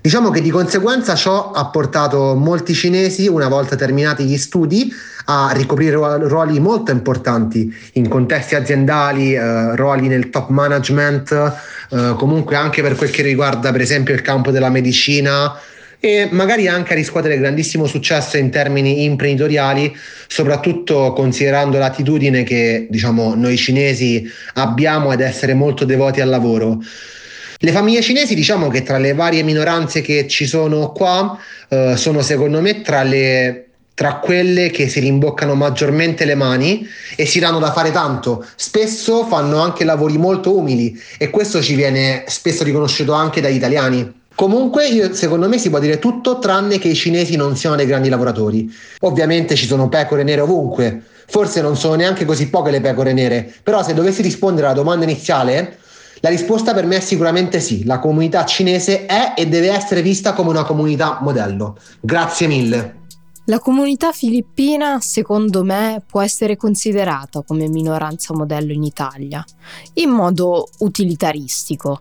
Diciamo 0.00 0.30
che 0.30 0.42
di 0.42 0.50
conseguenza 0.50 1.14
ciò 1.14 1.50
ha 1.50 1.66
portato 1.66 2.34
molti 2.34 2.74
cinesi, 2.74 3.26
una 3.26 3.48
volta 3.48 3.74
terminati 3.74 4.24
gli 4.24 4.36
studi, 4.36 4.92
a 5.24 5.50
ricoprire 5.52 5.96
ruoli 6.28 6.60
molto 6.60 6.92
importanti 6.92 7.74
in 7.94 8.08
contesti 8.08 8.54
aziendali, 8.54 9.34
eh, 9.34 9.74
ruoli 9.74 10.06
nel 10.06 10.28
top 10.28 10.50
management, 10.50 11.32
eh, 11.90 12.14
comunque 12.18 12.54
anche 12.54 12.82
per 12.82 12.94
quel 12.96 13.10
che 13.10 13.22
riguarda 13.22 13.72
per 13.72 13.80
esempio 13.80 14.12
il 14.12 14.20
campo 14.20 14.50
della 14.50 14.68
medicina 14.68 15.52
e 16.04 16.28
magari 16.30 16.68
anche 16.68 16.92
a 16.92 16.96
riscuotere 16.96 17.38
grandissimo 17.38 17.86
successo 17.86 18.36
in 18.36 18.50
termini 18.50 19.04
imprenditoriali, 19.04 19.96
soprattutto 20.26 21.14
considerando 21.14 21.78
l'attitudine 21.78 22.42
che 22.42 22.86
diciamo 22.90 23.34
noi 23.34 23.56
cinesi 23.56 24.30
abbiamo 24.54 25.08
ad 25.08 25.22
essere 25.22 25.54
molto 25.54 25.86
devoti 25.86 26.20
al 26.20 26.28
lavoro. 26.28 26.78
Le 27.56 27.72
famiglie 27.72 28.02
cinesi, 28.02 28.34
diciamo 28.34 28.68
che 28.68 28.82
tra 28.82 28.98
le 28.98 29.14
varie 29.14 29.42
minoranze 29.42 30.02
che 30.02 30.28
ci 30.28 30.44
sono 30.44 30.92
qua, 30.92 31.38
eh, 31.70 31.94
sono 31.96 32.20
secondo 32.20 32.60
me 32.60 32.82
tra, 32.82 33.02
le, 33.02 33.68
tra 33.94 34.16
quelle 34.16 34.68
che 34.68 34.90
si 34.90 35.00
rimboccano 35.00 35.54
maggiormente 35.54 36.26
le 36.26 36.34
mani 36.34 36.86
e 37.16 37.24
si 37.24 37.38
danno 37.38 37.58
da 37.58 37.72
fare 37.72 37.90
tanto. 37.92 38.44
Spesso 38.56 39.24
fanno 39.24 39.58
anche 39.62 39.84
lavori 39.84 40.18
molto 40.18 40.54
umili 40.54 41.00
e 41.16 41.30
questo 41.30 41.62
ci 41.62 41.74
viene 41.74 42.24
spesso 42.26 42.62
riconosciuto 42.62 43.14
anche 43.14 43.40
dagli 43.40 43.56
italiani. 43.56 44.22
Comunque, 44.34 44.88
io, 44.88 45.14
secondo 45.14 45.48
me 45.48 45.58
si 45.58 45.70
può 45.70 45.78
dire 45.78 45.98
tutto 45.98 46.38
tranne 46.38 46.78
che 46.78 46.88
i 46.88 46.94
cinesi 46.94 47.36
non 47.36 47.56
siano 47.56 47.76
dei 47.76 47.86
grandi 47.86 48.08
lavoratori. 48.08 48.72
Ovviamente 49.00 49.54
ci 49.54 49.66
sono 49.66 49.88
pecore 49.88 50.24
nere 50.24 50.40
ovunque, 50.40 51.02
forse 51.26 51.60
non 51.60 51.76
sono 51.76 51.94
neanche 51.94 52.24
così 52.24 52.48
poche 52.48 52.70
le 52.70 52.80
pecore 52.80 53.12
nere, 53.12 53.52
però 53.62 53.82
se 53.82 53.94
dovessi 53.94 54.22
rispondere 54.22 54.66
alla 54.66 54.76
domanda 54.76 55.04
iniziale, 55.04 55.78
la 56.20 56.30
risposta 56.30 56.72
per 56.72 56.86
me 56.86 56.96
è 56.96 57.00
sicuramente 57.00 57.60
sì, 57.60 57.84
la 57.84 57.98
comunità 57.98 58.44
cinese 58.44 59.06
è 59.06 59.34
e 59.36 59.46
deve 59.46 59.70
essere 59.70 60.02
vista 60.02 60.32
come 60.32 60.50
una 60.50 60.64
comunità 60.64 61.18
modello. 61.20 61.76
Grazie 62.00 62.46
mille. 62.46 63.02
La 63.46 63.58
comunità 63.58 64.10
filippina, 64.10 65.00
secondo 65.00 65.64
me, 65.64 66.02
può 66.06 66.22
essere 66.22 66.56
considerata 66.56 67.42
come 67.42 67.68
minoranza 67.68 68.34
modello 68.34 68.72
in 68.72 68.82
Italia, 68.82 69.44
in 69.94 70.08
modo 70.08 70.68
utilitaristico. 70.78 72.00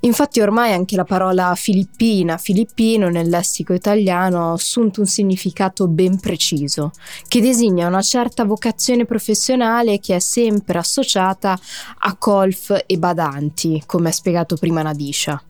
Infatti 0.00 0.40
ormai 0.40 0.72
anche 0.72 0.96
la 0.96 1.04
parola 1.04 1.54
filippina, 1.54 2.38
filippino 2.38 3.08
nel 3.08 3.28
lessico 3.28 3.72
italiano 3.72 4.50
ha 4.50 4.52
assunto 4.54 4.98
un 4.98 5.06
significato 5.06 5.86
ben 5.86 6.18
preciso, 6.18 6.90
che 7.28 7.40
designa 7.40 7.86
una 7.86 8.02
certa 8.02 8.44
vocazione 8.44 9.04
professionale 9.04 10.00
che 10.00 10.16
è 10.16 10.18
sempre 10.18 10.78
associata 10.78 11.56
a 11.98 12.16
colf 12.16 12.82
e 12.84 12.98
badanti, 12.98 13.84
come 13.86 14.08
ha 14.08 14.12
spiegato 14.12 14.56
prima 14.56 14.82
Nadisha. 14.82 15.40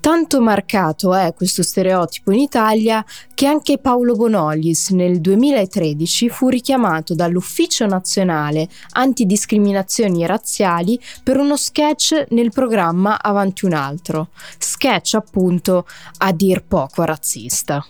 Tanto 0.00 0.40
marcato 0.40 1.12
è 1.12 1.34
questo 1.34 1.62
stereotipo 1.62 2.30
in 2.30 2.38
Italia 2.38 3.04
che 3.34 3.46
anche 3.46 3.78
Paolo 3.78 4.14
Bonolis 4.14 4.90
nel 4.90 5.20
2013 5.20 6.28
fu 6.28 6.48
richiamato 6.48 7.14
dall'Ufficio 7.14 7.84
nazionale 7.84 8.68
antidiscriminazioni 8.92 10.24
razziali 10.24 11.00
per 11.22 11.36
uno 11.38 11.56
sketch 11.56 12.26
nel 12.30 12.52
programma 12.52 13.20
Avanti 13.20 13.64
un 13.64 13.72
altro, 13.72 14.28
sketch 14.56 15.14
appunto 15.14 15.86
a 16.18 16.32
dir 16.32 16.62
poco 16.62 17.02
razzista. 17.02 17.84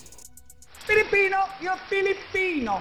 Filippino, 0.85 1.47
io 1.59 1.77
filippino, 1.87 2.81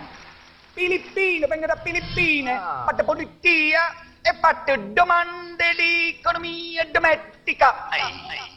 filippino, 0.74 1.48
vengo 1.48 1.66
da 1.66 1.80
Filippine, 1.84 2.52
ah. 2.54 2.86
fate 2.88 3.04
polizia 3.04 3.94
e 4.22 4.34
fate 4.40 4.94
domande 4.94 5.66
di 5.78 6.18
economia 6.18 6.88
domestica. 6.90 7.90
Ehi. 7.92 8.57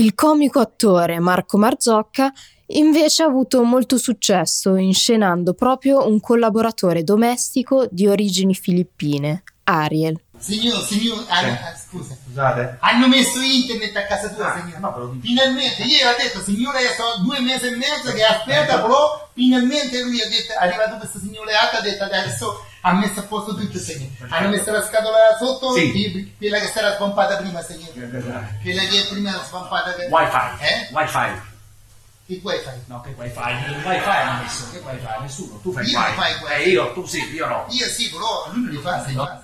Il 0.00 0.14
comico 0.14 0.60
attore 0.60 1.18
Marco 1.18 1.58
Marzocca 1.58 2.32
invece 2.68 3.22
ha 3.22 3.26
avuto 3.26 3.62
molto 3.64 3.98
successo 3.98 4.76
inscenando 4.76 5.52
proprio 5.52 6.08
un 6.08 6.20
collaboratore 6.20 7.04
domestico 7.04 7.86
di 7.90 8.06
origini 8.06 8.54
filippine, 8.54 9.42
Ariel. 9.64 10.18
Signor, 10.38 10.82
signor, 10.86 11.22
ah, 11.28 11.40
ah, 11.40 11.76
scusa. 11.76 12.16
Scusate. 12.24 12.78
Hanno 12.80 13.08
messo 13.08 13.42
internet 13.42 13.94
a 13.96 14.06
casa 14.06 14.30
tua, 14.30 14.54
ah, 14.54 14.60
signore. 14.60 14.80
No, 14.80 14.94
però... 14.94 15.12
Finalmente, 15.20 15.82
ieri 15.82 16.02
ha 16.02 16.16
detto, 16.16 16.40
signore, 16.40 16.78
sono 16.96 17.22
due 17.22 17.40
mesi 17.40 17.66
e 17.66 17.76
mezzo 17.76 18.10
che 18.14 18.24
aspetta, 18.24 18.80
però 18.80 19.28
finalmente 19.34 20.02
lui 20.02 20.18
ha 20.22 20.28
detto, 20.30 20.52
è 20.52 20.64
arrivato 20.64 20.96
questo 20.96 21.18
signore 21.18 21.52
H, 21.52 21.76
ha 21.76 21.80
detto 21.82 22.04
adesso 22.04 22.64
ha 22.82 22.94
messo 22.94 23.20
a 23.20 23.22
posto 23.24 23.54
tutto, 23.54 23.78
signore. 23.78 24.10
Hanno 24.28 24.48
messo 24.48 24.70
la 24.70 24.82
scatola 24.82 25.36
sotto, 25.38 25.72
sì. 25.72 26.34
quella 26.38 26.58
che 26.58 26.66
sarà 26.68 26.94
spompata 26.94 27.36
prima, 27.36 27.62
signore. 27.62 27.92
Quella 28.62 28.82
che 28.82 29.02
è 29.02 29.08
prima 29.08 29.42
spompata. 29.42 29.94
Che... 29.94 30.08
Wi-Fi. 30.10 30.64
Eh? 30.64 30.88
Wi-Fi. 30.92 31.48
Che 32.30 32.40
wifi? 32.44 32.68
No, 32.86 33.00
che 33.00 33.12
wifi? 33.16 33.38
Il 33.70 33.84
wifi 33.84 34.08
hanno 34.08 34.42
messo, 34.42 34.70
che 34.70 34.78
wifi? 34.78 35.06
Nessuno. 35.20 35.58
Tu 35.60 35.72
fai 35.72 35.84
io 35.88 35.98
wifi. 35.98 36.14
fai 36.14 36.32
wifi. 36.34 36.62
Eh, 36.62 36.68
io, 36.70 36.92
tu 36.92 37.04
sì, 37.04 37.18
io 37.34 37.48
no. 37.48 37.66
Io 37.70 37.86
sì, 37.86 38.08
però 38.08 38.48
lui 38.52 38.70
li 38.70 38.76
fa, 38.76 39.04
signore. 39.04 39.42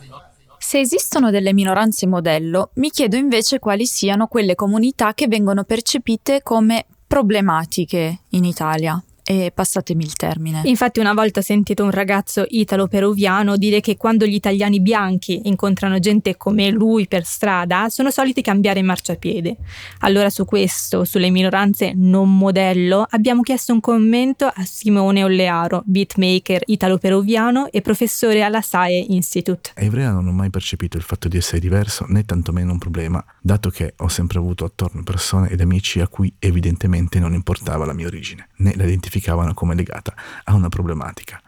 Se 0.59 0.79
esistono 0.79 1.31
delle 1.31 1.53
minoranze 1.53 2.07
modello, 2.07 2.70
mi 2.75 2.90
chiedo 2.90 3.16
invece 3.16 3.59
quali 3.59 3.87
siano 3.87 4.29
quelle 4.29 4.55
comunità 4.55 5.14
che 5.14 5.27
vengono 5.27 5.64
percepite 5.64 6.42
come 6.42 6.87
problematiche 7.07 8.20
in 8.31 8.44
Italia 8.44 9.03
e 9.28 9.50
passatemi 9.52 10.04
il 10.04 10.14
termine. 10.14 10.60
Infatti 10.66 11.00
una 11.00 11.12
volta 11.12 11.40
ho 11.40 11.42
sentito 11.42 11.82
un 11.82 11.90
ragazzo 11.90 12.46
italo-peruviano 12.48 13.56
dire 13.56 13.80
che 13.80 13.96
quando 13.96 14.24
gli 14.24 14.34
italiani 14.34 14.80
bianchi 14.80 15.40
incontrano 15.44 15.98
gente 15.98 16.36
come 16.36 16.70
lui 16.70 17.08
per 17.08 17.24
strada 17.24 17.88
sono 17.88 18.12
soliti 18.12 18.40
cambiare 18.40 18.82
marciapiede. 18.82 19.56
Allora 20.00 20.30
su 20.30 20.44
questo, 20.44 21.04
sulle 21.04 21.30
minoranze 21.30 21.92
non 21.92 22.38
modello, 22.38 23.04
abbiamo 23.10 23.42
chiesto 23.42 23.72
un 23.72 23.80
commento 23.80 24.46
a 24.46 24.64
Simone 24.64 25.24
Ollearo, 25.24 25.82
beatmaker 25.84 26.62
italo-peruviano 26.64 27.72
e 27.72 27.80
professore 27.82 28.42
alla 28.42 28.60
SAE 28.60 29.06
Institute. 29.08 29.72
A 29.74 29.82
Ivrea 29.82 30.12
non 30.12 30.28
ho 30.28 30.32
mai 30.32 30.50
percepito 30.50 30.96
il 30.96 31.02
fatto 31.02 31.26
di 31.26 31.36
essere 31.36 31.58
diverso 31.58 32.06
né 32.08 32.24
tantomeno 32.24 32.70
un 32.70 32.78
problema, 32.78 33.24
dato 33.40 33.70
che 33.70 33.94
ho 33.96 34.08
sempre 34.08 34.38
avuto 34.38 34.64
attorno 34.64 35.02
persone 35.02 35.50
ed 35.50 35.60
amici 35.60 35.98
a 35.98 36.06
cui 36.06 36.32
evidentemente 36.38 37.18
non 37.18 37.34
importava 37.34 37.84
la 37.84 37.92
mia 37.92 38.06
origine, 38.06 38.50
né 38.58 38.70
l'identificazione 38.76 39.14
identificavano 39.16 39.55
come 39.55 39.74
legata 39.74 40.14
a 40.44 40.55
una 40.55 40.68
problematica. 40.68 41.40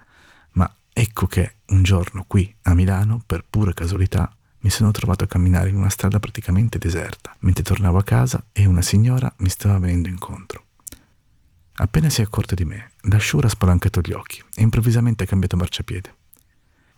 Ma 0.52 0.72
ecco 0.92 1.26
che 1.26 1.56
un 1.66 1.82
giorno 1.82 2.24
qui 2.26 2.52
a 2.62 2.74
Milano, 2.74 3.22
per 3.24 3.44
pura 3.48 3.72
casualità, 3.72 4.32
mi 4.60 4.70
sono 4.70 4.90
trovato 4.90 5.24
a 5.24 5.28
camminare 5.28 5.68
in 5.68 5.76
una 5.76 5.90
strada 5.90 6.18
praticamente 6.18 6.78
deserta, 6.78 7.34
mentre 7.40 7.62
tornavo 7.62 7.98
a 7.98 8.02
casa 8.02 8.42
e 8.52 8.66
una 8.66 8.82
signora 8.82 9.32
mi 9.38 9.48
stava 9.48 9.78
venendo 9.78 10.08
incontro. 10.08 10.64
Appena 11.80 12.10
si 12.10 12.22
è 12.22 12.24
accorta 12.24 12.56
di 12.56 12.64
me, 12.64 12.90
la 13.02 13.18
sciura 13.18 13.46
ha 13.46 13.50
spalancato 13.50 14.00
gli 14.00 14.12
occhi 14.12 14.42
e 14.56 14.62
improvvisamente 14.62 15.22
ha 15.22 15.26
cambiato 15.26 15.56
marciapiede. 15.56 16.14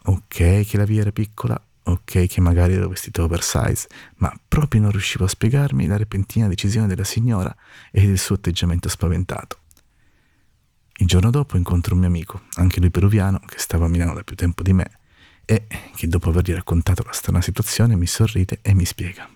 Ok 0.05 0.65
che 0.65 0.77
la 0.79 0.85
via 0.85 1.03
era 1.03 1.13
piccola, 1.13 1.63
ok 1.83 2.27
che 2.27 2.41
magari 2.41 2.73
ero 2.73 2.89
vestito 2.89 3.23
oversize, 3.25 3.87
ma 4.17 4.33
proprio 4.49 4.81
non 4.81 4.91
riuscivo 4.91 5.25
a 5.25 5.29
spiegarmi 5.29 5.87
la 5.87 5.99
repentina 5.99 6.49
decisione 6.49 6.87
della 6.87 7.05
signora 7.05 7.55
e 7.91 8.03
il 8.03 8.19
suo 8.19 8.37
atteggiamento 8.37 8.89
spaventato. 8.89 9.60
Il 11.01 11.07
giorno 11.07 11.31
dopo 11.31 11.57
incontro 11.57 11.95
un 11.95 12.01
mio 12.01 12.09
amico, 12.09 12.43
anche 12.57 12.79
lui 12.79 12.91
peruviano, 12.91 13.41
che 13.47 13.59
stava 13.59 13.87
a 13.87 13.89
Milano 13.89 14.13
da 14.13 14.23
più 14.23 14.37
tempo 14.37 14.63
di 14.63 14.75
me, 14.75 14.99
e 15.47 15.67
che 15.97 16.07
dopo 16.07 16.29
avergli 16.29 16.53
raccontato 16.53 17.03
la 17.03 17.13
strana 17.13 17.41
situazione 17.41 17.97
mi 17.97 18.07
sorride 18.07 18.59
e 18.61 18.75
mi 18.75 18.85
spiega. 18.85 19.27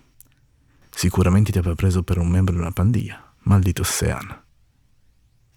Sicuramente 0.91 1.51
ti 1.51 1.57
aveva 1.57 1.73
preso 1.73 2.03
per 2.03 2.19
un 2.19 2.29
membro 2.29 2.53
di 2.53 2.61
una 2.61 2.71
pandiglia, 2.71 3.33
maldito 3.39 3.81
Sean. 3.81 4.43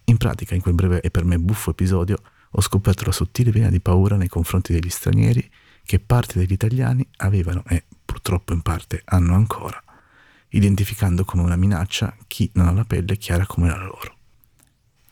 In 0.05 0.17
pratica, 0.17 0.55
in 0.55 0.61
quel 0.61 0.73
breve 0.73 0.99
e 1.01 1.11
per 1.11 1.25
me 1.25 1.37
buffo 1.37 1.69
episodio, 1.69 2.17
ho 2.49 2.61
scoperto 2.61 3.05
la 3.05 3.11
sottile 3.11 3.51
vena 3.51 3.69
di 3.69 3.79
paura 3.79 4.15
nei 4.15 4.29
confronti 4.29 4.73
degli 4.73 4.89
stranieri 4.89 5.47
che 5.83 5.99
parte 5.99 6.39
degli 6.39 6.53
italiani 6.53 7.07
avevano 7.17 7.63
e 7.67 7.83
purtroppo 8.03 8.53
in 8.53 8.63
parte 8.63 9.03
hanno 9.05 9.35
ancora, 9.35 9.81
identificando 10.49 11.23
come 11.23 11.43
una 11.43 11.55
minaccia 11.55 12.17
chi 12.25 12.49
non 12.55 12.67
ha 12.67 12.71
la 12.71 12.83
pelle 12.83 13.15
chiara 13.15 13.45
come 13.45 13.69
la 13.69 13.77
loro. 13.77 14.15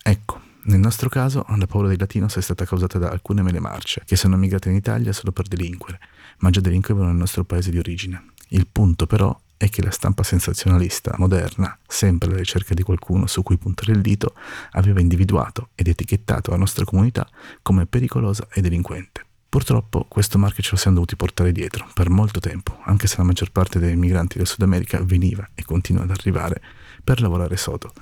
Ecco, 0.02 0.37
nel 0.68 0.80
nostro 0.80 1.08
caso, 1.08 1.46
la 1.48 1.66
paura 1.66 1.88
dei 1.88 1.98
latinos 1.98 2.36
è 2.36 2.42
stata 2.42 2.66
causata 2.66 2.98
da 2.98 3.10
alcune 3.10 3.42
mele 3.42 3.62
marce, 3.62 4.02
che 4.06 4.18
sono 4.18 4.36
migrate 4.36 4.70
in 4.70 4.76
Italia 4.76 5.14
solo 5.14 5.32
per 5.32 5.48
delinquere, 5.48 5.98
ma 6.40 6.50
già 6.50 6.60
delinquevano 6.60 7.08
nel 7.08 7.16
nostro 7.16 7.46
paese 7.46 7.72
di 7.72 7.78
origine. 7.78 8.32
Il 8.50 8.68
punto 8.70 9.08
però 9.08 9.38
è 9.56 9.70
che 9.70 9.82
la 9.82 9.92
stampa 9.92 10.24
sensazionalista 10.24 11.16
moderna, 11.20 11.78
sempre 11.88 12.28
alla 12.28 12.38
ricerca 12.38 12.74
di 12.74 12.84
qualcuno 12.84 13.28
su 13.28 13.44
cui 13.44 13.58
puntare 13.58 13.94
il 13.94 14.02
dito, 14.02 14.34
aveva 14.72 15.00
individuato 15.00 15.70
ed 15.74 15.88
etichettato 15.88 16.52
la 16.52 16.58
nostra 16.58 16.84
comunità 16.84 17.26
come 17.62 17.86
pericolosa 17.86 18.48
e 18.52 18.60
delinquente. 18.60 19.26
Purtroppo 19.48 20.06
questo 20.10 20.38
marchio 20.38 20.64
ce 20.64 20.72
lo 20.72 20.78
siamo 20.78 20.96
dovuti 20.98 21.16
portare 21.16 21.54
dietro 21.54 21.88
per 21.94 22.10
molto 22.10 22.42
tempo, 22.42 22.78
anche 22.84 23.08
se 23.08 23.16
la 23.18 23.24
maggior 23.24 23.52
parte 23.52 23.80
dei 23.80 23.96
migranti 23.96 24.38
del 24.38 24.48
Sud 24.48 24.64
America 24.64 25.02
veniva 25.02 25.48
e 25.56 25.64
continua 25.64 26.04
ad 26.04 26.10
arrivare 26.10 26.62
per 27.02 27.22
lavorare 27.22 27.56
sodo 27.56 27.94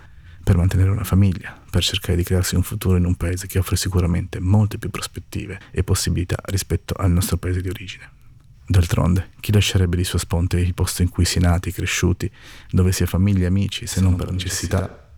per 0.46 0.58
mantenere 0.58 0.92
una 0.92 1.04
famiglia, 1.04 1.60
per 1.72 1.82
cercare 1.82 2.16
di 2.16 2.24
crearsi 2.24 2.54
un 2.54 2.62
futuro 2.62 2.98
in 2.98 3.06
un 3.06 3.16
paese 3.16 3.48
che 3.48 3.58
offre 3.58 3.76
sicuramente 3.76 4.40
molte 4.40 4.78
più 4.78 4.92
prospettive 4.92 5.60
e 5.72 5.84
possibilità 5.84 6.38
rispetto 6.44 6.94
al 6.94 7.10
nostro 7.10 7.38
paese 7.38 7.62
di 7.62 7.70
origine. 7.70 8.12
D'altronde, 8.68 9.32
chi 9.40 9.52
lascerebbe 9.52 9.98
di 9.98 10.04
sua 10.04 10.20
sponte 10.20 10.60
il 10.60 10.76
posto 10.76 11.02
in 11.02 11.10
cui 11.10 11.26
si 11.26 11.40
è 11.40 11.42
nati, 11.42 11.72
cresciuti, 11.72 12.32
dove 12.70 12.92
si 12.92 13.02
è 13.02 13.08
famiglia 13.08 13.46
e 13.46 13.48
amici, 13.48 13.88
se 13.88 14.02
non 14.02 14.16
per 14.16 14.32
necessità? 14.32 15.10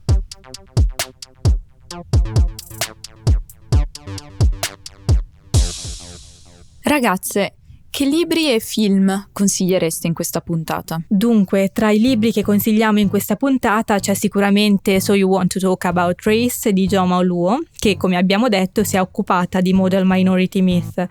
Ragazze, 6.84 7.56
che 7.98 8.06
libri 8.06 8.54
e 8.54 8.60
film 8.60 9.30
consigliereste 9.34 10.06
in 10.06 10.14
questa 10.14 10.40
puntata? 10.40 11.02
Dunque, 11.08 11.72
tra 11.74 11.90
i 11.90 12.00
libri 12.00 12.32
che 12.32 12.44
consigliamo 12.44 13.00
in 13.00 13.10
questa 13.10 13.36
puntata 13.36 13.98
c'è 13.98 14.14
sicuramente 14.14 15.00
So 15.00 15.16
You 15.16 15.28
Want 15.28 15.54
to 15.54 15.60
Talk 15.60 15.86
About 15.86 16.22
Race 16.22 16.72
di 16.74 16.86
Joma 16.86 17.18
Oluo, 17.18 17.58
che 17.76 17.98
come 17.98 18.16
abbiamo 18.16 18.50
detto 18.50 18.84
si 18.84 18.98
è 18.98 19.02
occupata 19.02 19.62
di 19.62 19.74
Model 19.74 20.04
Minority 20.06 20.62
Myth. 20.62 21.08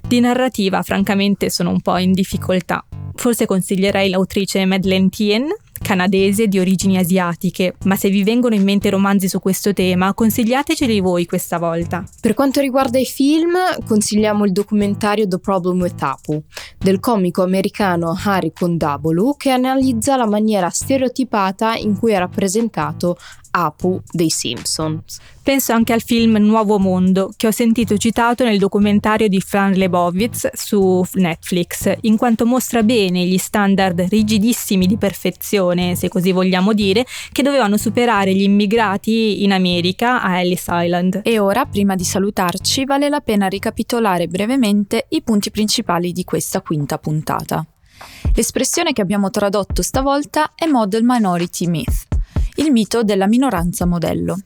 Di 0.00 0.18
narrativa, 0.18 0.82
francamente, 0.82 1.50
sono 1.50 1.70
un 1.70 1.80
po' 1.80 1.98
in 1.98 2.10
difficoltà. 2.10 2.84
Forse 3.14 3.46
consiglierei 3.46 4.10
l'autrice 4.10 4.64
Madeleine 4.64 5.10
Tien, 5.10 5.46
canadese 5.84 6.48
di 6.48 6.58
origini 6.58 6.96
asiatiche, 6.96 7.74
ma 7.84 7.94
se 7.94 8.08
vi 8.08 8.24
vengono 8.24 8.54
in 8.54 8.62
mente 8.62 8.88
romanzi 8.88 9.28
su 9.28 9.38
questo 9.38 9.74
tema, 9.74 10.14
consigliateceli 10.14 10.98
voi 11.00 11.26
questa 11.26 11.58
volta. 11.58 12.02
Per 12.22 12.32
quanto 12.32 12.60
riguarda 12.60 12.98
i 12.98 13.04
film, 13.04 13.54
consigliamo 13.86 14.46
il 14.46 14.52
documentario 14.52 15.28
The 15.28 15.38
Problem 15.38 15.82
with 15.82 16.02
Apu 16.02 16.42
del 16.78 17.00
comico 17.00 17.42
americano 17.42 18.18
Harry 18.24 18.52
Kondabolu 18.52 19.36
che 19.36 19.50
analizza 19.50 20.16
la 20.16 20.26
maniera 20.26 20.70
stereotipata 20.70 21.76
in 21.76 21.98
cui 21.98 22.12
è 22.12 22.18
rappresentato 22.18 23.18
Apu 23.56 24.02
dei 24.10 24.30
Simpsons. 24.30 25.18
Penso 25.42 25.72
anche 25.72 25.92
al 25.92 26.02
film 26.02 26.36
Nuovo 26.36 26.78
Mondo, 26.78 27.32
che 27.36 27.46
ho 27.46 27.50
sentito 27.50 27.96
citato 27.96 28.44
nel 28.44 28.58
documentario 28.58 29.28
di 29.28 29.40
Fran 29.40 29.72
Lebowitz 29.72 30.48
su 30.54 31.04
Netflix, 31.14 31.94
in 32.00 32.16
quanto 32.16 32.46
mostra 32.46 32.82
bene 32.82 33.24
gli 33.24 33.38
standard 33.38 34.00
rigidissimi 34.08 34.86
di 34.86 34.96
perfezione, 34.96 35.94
se 35.94 36.08
così 36.08 36.32
vogliamo 36.32 36.72
dire, 36.72 37.04
che 37.30 37.42
dovevano 37.42 37.76
superare 37.76 38.34
gli 38.34 38.42
immigrati 38.42 39.44
in 39.44 39.52
America 39.52 40.20
a 40.20 40.40
Ellis 40.40 40.64
Island. 40.68 41.20
E 41.22 41.38
ora, 41.38 41.64
prima 41.66 41.94
di 41.94 42.04
salutarci, 42.04 42.84
vale 42.84 43.08
la 43.08 43.20
pena 43.20 43.46
ricapitolare 43.46 44.26
brevemente 44.26 45.06
i 45.10 45.22
punti 45.22 45.50
principali 45.50 46.12
di 46.12 46.24
questa 46.24 46.60
quinta 46.60 46.98
puntata. 46.98 47.64
L'espressione 48.34 48.92
che 48.92 49.02
abbiamo 49.02 49.30
tradotto 49.30 49.82
stavolta 49.82 50.52
è 50.56 50.66
Model 50.66 51.02
Minority 51.04 51.66
Myth 51.66 52.13
il 52.56 52.70
mito 52.70 53.02
della 53.02 53.26
minoranza 53.26 53.86
modello. 53.86 54.38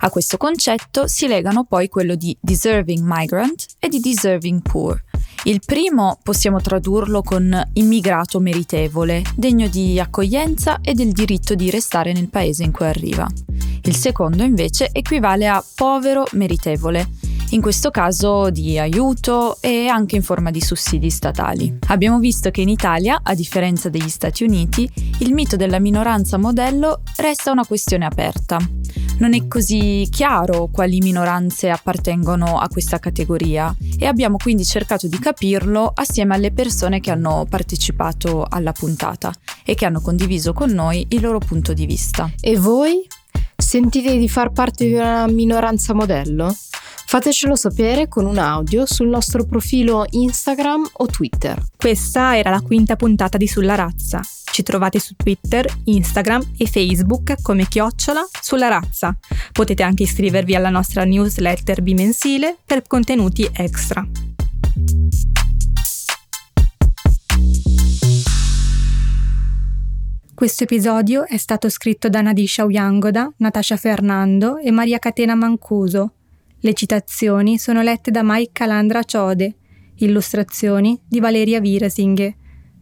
A 0.00 0.10
questo 0.10 0.36
concetto 0.36 1.06
si 1.06 1.26
legano 1.26 1.64
poi 1.64 1.88
quello 1.88 2.14
di 2.14 2.36
deserving 2.40 3.00
migrant 3.02 3.66
e 3.78 3.88
di 3.88 4.00
deserving 4.00 4.62
poor. 4.62 5.02
Il 5.44 5.60
primo 5.64 6.18
possiamo 6.22 6.60
tradurlo 6.60 7.22
con 7.22 7.70
immigrato 7.74 8.40
meritevole, 8.40 9.22
degno 9.34 9.68
di 9.68 9.98
accoglienza 9.98 10.80
e 10.82 10.94
del 10.94 11.12
diritto 11.12 11.54
di 11.54 11.70
restare 11.70 12.12
nel 12.12 12.28
paese 12.28 12.64
in 12.64 12.72
cui 12.72 12.86
arriva. 12.86 13.26
Il 13.82 13.96
secondo 13.96 14.42
invece 14.42 14.90
equivale 14.92 15.46
a 15.46 15.64
povero 15.74 16.24
meritevole, 16.32 17.08
in 17.50 17.62
questo 17.62 17.90
caso 17.90 18.50
di 18.50 18.78
aiuto 18.78 19.56
e 19.60 19.86
anche 19.86 20.16
in 20.16 20.22
forma 20.22 20.50
di 20.50 20.60
sussidi 20.60 21.08
statali. 21.08 21.78
Abbiamo 21.86 22.18
visto 22.18 22.50
che 22.50 22.60
in 22.60 22.68
Italia, 22.68 23.20
a 23.22 23.34
differenza 23.34 23.88
degli 23.88 24.10
Stati 24.10 24.44
Uniti, 24.44 24.90
il 25.20 25.32
mito 25.32 25.56
della 25.56 25.78
minoranza 25.78 26.36
modello 26.36 27.02
resta 27.16 27.50
una 27.50 27.64
questione 27.64 28.04
aperta. 28.04 28.58
Non 29.18 29.34
è 29.34 29.48
così 29.48 30.06
chiaro 30.10 30.68
quali 30.70 30.98
minoranze 31.00 31.70
appartengono 31.70 32.58
a 32.58 32.68
questa 32.68 33.00
categoria 33.00 33.74
e 33.98 34.06
abbiamo 34.06 34.36
quindi 34.36 34.64
cercato 34.64 35.08
di 35.08 35.18
capirlo 35.28 35.92
assieme 35.94 36.34
alle 36.34 36.52
persone 36.52 37.00
che 37.00 37.10
hanno 37.10 37.44
partecipato 37.46 38.46
alla 38.48 38.72
puntata 38.72 39.30
e 39.62 39.74
che 39.74 39.84
hanno 39.84 40.00
condiviso 40.00 40.54
con 40.54 40.70
noi 40.70 41.04
il 41.10 41.20
loro 41.20 41.38
punto 41.38 41.74
di 41.74 41.84
vista. 41.84 42.30
E 42.40 42.56
voi? 42.56 43.06
Sentite 43.54 44.16
di 44.16 44.26
far 44.26 44.52
parte 44.52 44.86
di 44.86 44.94
una 44.94 45.26
minoranza 45.26 45.92
modello? 45.92 46.56
Fatecelo 47.06 47.56
sapere 47.56 48.08
con 48.08 48.24
un 48.24 48.38
audio 48.38 48.86
sul 48.86 49.08
nostro 49.08 49.44
profilo 49.44 50.06
Instagram 50.08 50.88
o 50.92 51.06
Twitter. 51.06 51.62
Questa 51.76 52.34
era 52.38 52.48
la 52.48 52.62
quinta 52.62 52.96
puntata 52.96 53.36
di 53.36 53.46
Sulla 53.46 53.74
Razza. 53.74 54.22
Ci 54.50 54.62
trovate 54.62 54.98
su 54.98 55.14
Twitter, 55.14 55.66
Instagram 55.84 56.52
e 56.56 56.66
Facebook 56.66 57.34
come 57.42 57.68
chiocciola 57.68 58.26
sulla 58.40 58.68
razza. 58.68 59.14
Potete 59.52 59.82
anche 59.82 60.04
iscrivervi 60.04 60.54
alla 60.54 60.70
nostra 60.70 61.04
newsletter 61.04 61.82
bimensile 61.82 62.56
per 62.64 62.86
contenuti 62.86 63.48
extra. 63.52 64.06
Questo 70.34 70.62
episodio 70.64 71.26
è 71.26 71.36
stato 71.36 71.68
scritto 71.68 72.08
da 72.08 72.20
Nadisha 72.20 72.64
Uyangoda, 72.64 73.32
Natasha 73.38 73.76
Fernando 73.76 74.56
e 74.56 74.70
Maria 74.70 74.98
Catena 74.98 75.34
Mancuso 75.34 76.12
le 76.60 76.74
citazioni 76.74 77.56
sono 77.56 77.82
lette 77.82 78.10
da 78.10 78.22
Mike 78.24 78.50
Calandra 78.52 79.04
Ciode, 79.04 79.54
illustrazioni 79.98 81.00
di 81.06 81.20
Valeria 81.20 81.60
Virasinghe, 81.60 82.36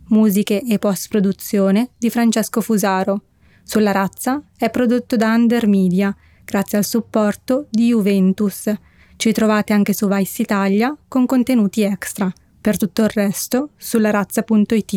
musiche 0.08 0.62
e 0.62 0.78
post-produzione 0.78 1.90
di 1.98 2.08
Francesco 2.08 2.62
Fusaro. 2.62 3.24
Sulla 3.62 3.92
razza 3.92 4.42
è 4.56 4.70
prodotto 4.70 5.16
da 5.16 5.34
Under 5.34 5.66
Media, 5.66 6.16
grazie 6.42 6.78
al 6.78 6.86
supporto 6.86 7.66
di 7.68 7.88
Juventus. 7.88 8.72
Ci 9.16 9.32
trovate 9.32 9.72
anche 9.72 9.92
su 9.94 10.06
Vice 10.08 10.42
Italia 10.42 10.94
con 11.08 11.26
contenuti 11.26 11.82
extra. 11.82 12.30
Per 12.60 12.76
tutto 12.76 13.02
il 13.02 13.08
resto, 13.08 13.70
sulla 13.76 14.10
razza.it. 14.10 14.94